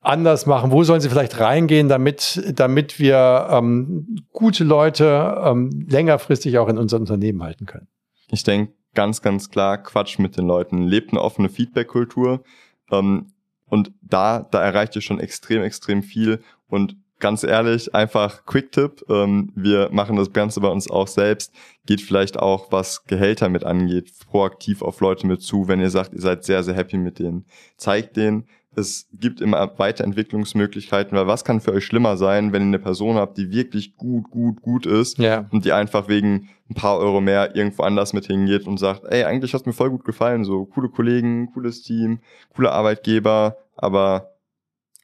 [0.00, 0.70] anders machen?
[0.70, 6.78] Wo sollen sie vielleicht reingehen, damit, damit wir ähm, gute Leute ähm, längerfristig auch in
[6.78, 7.88] unser Unternehmen halten können?
[8.30, 10.82] Ich denke ganz, ganz klar, Quatsch mit den Leuten.
[10.82, 12.42] Lebt eine offene Feedback-Kultur.
[12.90, 13.32] Ähm,
[13.68, 16.40] und da, da erreicht ihr schon extrem, extrem viel.
[16.68, 19.04] Und ganz ehrlich, einfach Quick-Tipp.
[19.08, 21.52] Ähm, wir machen das Ganze bei uns auch selbst.
[21.86, 26.14] Geht vielleicht auch, was Gehälter mit angeht, proaktiv auf Leute mit zu, wenn ihr sagt,
[26.14, 27.44] ihr seid sehr, sehr happy mit denen.
[27.76, 28.46] Zeigt denen,
[28.78, 33.16] es gibt immer Weiterentwicklungsmöglichkeiten, weil was kann für euch schlimmer sein, wenn ihr eine Person
[33.16, 35.46] habt, die wirklich gut, gut, gut ist ja.
[35.50, 39.24] und die einfach wegen ein paar Euro mehr irgendwo anders mit hingeht und sagt, ey,
[39.24, 42.20] eigentlich hat mir voll gut gefallen, so coole Kollegen, cooles Team,
[42.54, 44.32] cooler Arbeitgeber, aber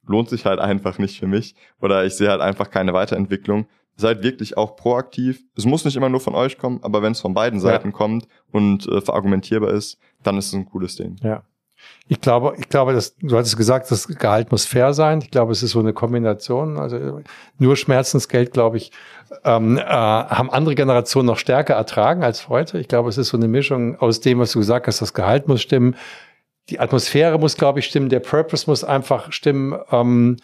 [0.07, 3.67] lohnt sich halt einfach nicht für mich oder ich sehe halt einfach keine Weiterentwicklung.
[3.97, 5.45] Seid wirklich auch proaktiv.
[5.57, 7.93] Es muss nicht immer nur von euch kommen, aber wenn es von beiden Seiten ja.
[7.93, 11.17] kommt und äh, verargumentierbar ist, dann ist es ein cooles Ding.
[11.23, 11.45] Ja.
[12.09, 15.21] Ich glaube, ich glaube, dass, du hattest gesagt, das Gehalt muss fair sein.
[15.23, 16.79] Ich glaube, es ist so eine Kombination.
[16.79, 17.21] Also
[17.59, 18.93] nur Schmerzensgeld, glaube ich,
[19.45, 22.79] ähm, äh, haben andere Generationen noch stärker ertragen als heute.
[22.79, 25.49] Ich glaube, es ist so eine Mischung aus dem, was du gesagt hast, das Gehalt
[25.49, 25.97] muss stimmen,
[26.71, 29.79] die Atmosphäre muss, glaube ich, stimmen, der Purpose muss einfach stimmen.
[29.91, 30.37] Ähm,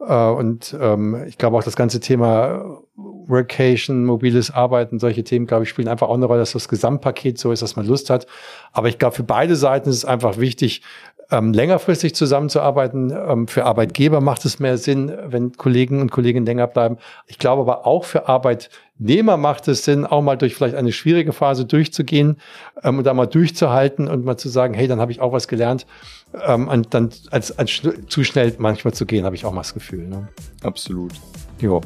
[0.00, 5.64] äh, und ähm, ich glaube auch das ganze Thema Workation, mobiles Arbeiten, solche Themen, glaube
[5.64, 8.26] ich, spielen einfach auch eine Rolle, dass das Gesamtpaket so ist, dass man Lust hat.
[8.72, 10.82] Aber ich glaube, für beide Seiten ist es einfach wichtig,
[11.30, 13.10] ähm, längerfristig zusammenzuarbeiten.
[13.10, 16.98] Ähm, für Arbeitgeber macht es mehr Sinn, wenn Kollegen und Kolleginnen länger bleiben.
[17.26, 21.32] Ich glaube aber auch für Arbeitnehmer macht es Sinn, auch mal durch vielleicht eine schwierige
[21.32, 22.36] Phase durchzugehen
[22.82, 25.48] ähm, und da mal durchzuhalten und mal zu sagen, hey, dann habe ich auch was
[25.48, 25.86] gelernt.
[26.46, 29.74] Ähm, und dann als, als zu schnell manchmal zu gehen, habe ich auch mal das
[29.74, 30.06] Gefühl.
[30.06, 30.28] Ne?
[30.62, 31.12] Absolut.
[31.60, 31.80] Jo.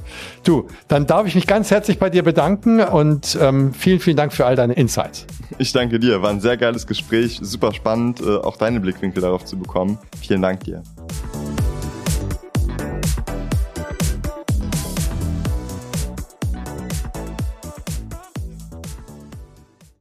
[0.45, 4.33] Du, dann darf ich mich ganz herzlich bei dir bedanken und ähm, vielen, vielen Dank
[4.33, 5.27] für all deine Insights.
[5.59, 6.23] Ich danke dir.
[6.23, 9.99] War ein sehr geiles Gespräch, super spannend, äh, auch deine Blickwinkel darauf zu bekommen.
[10.21, 10.83] Vielen Dank dir.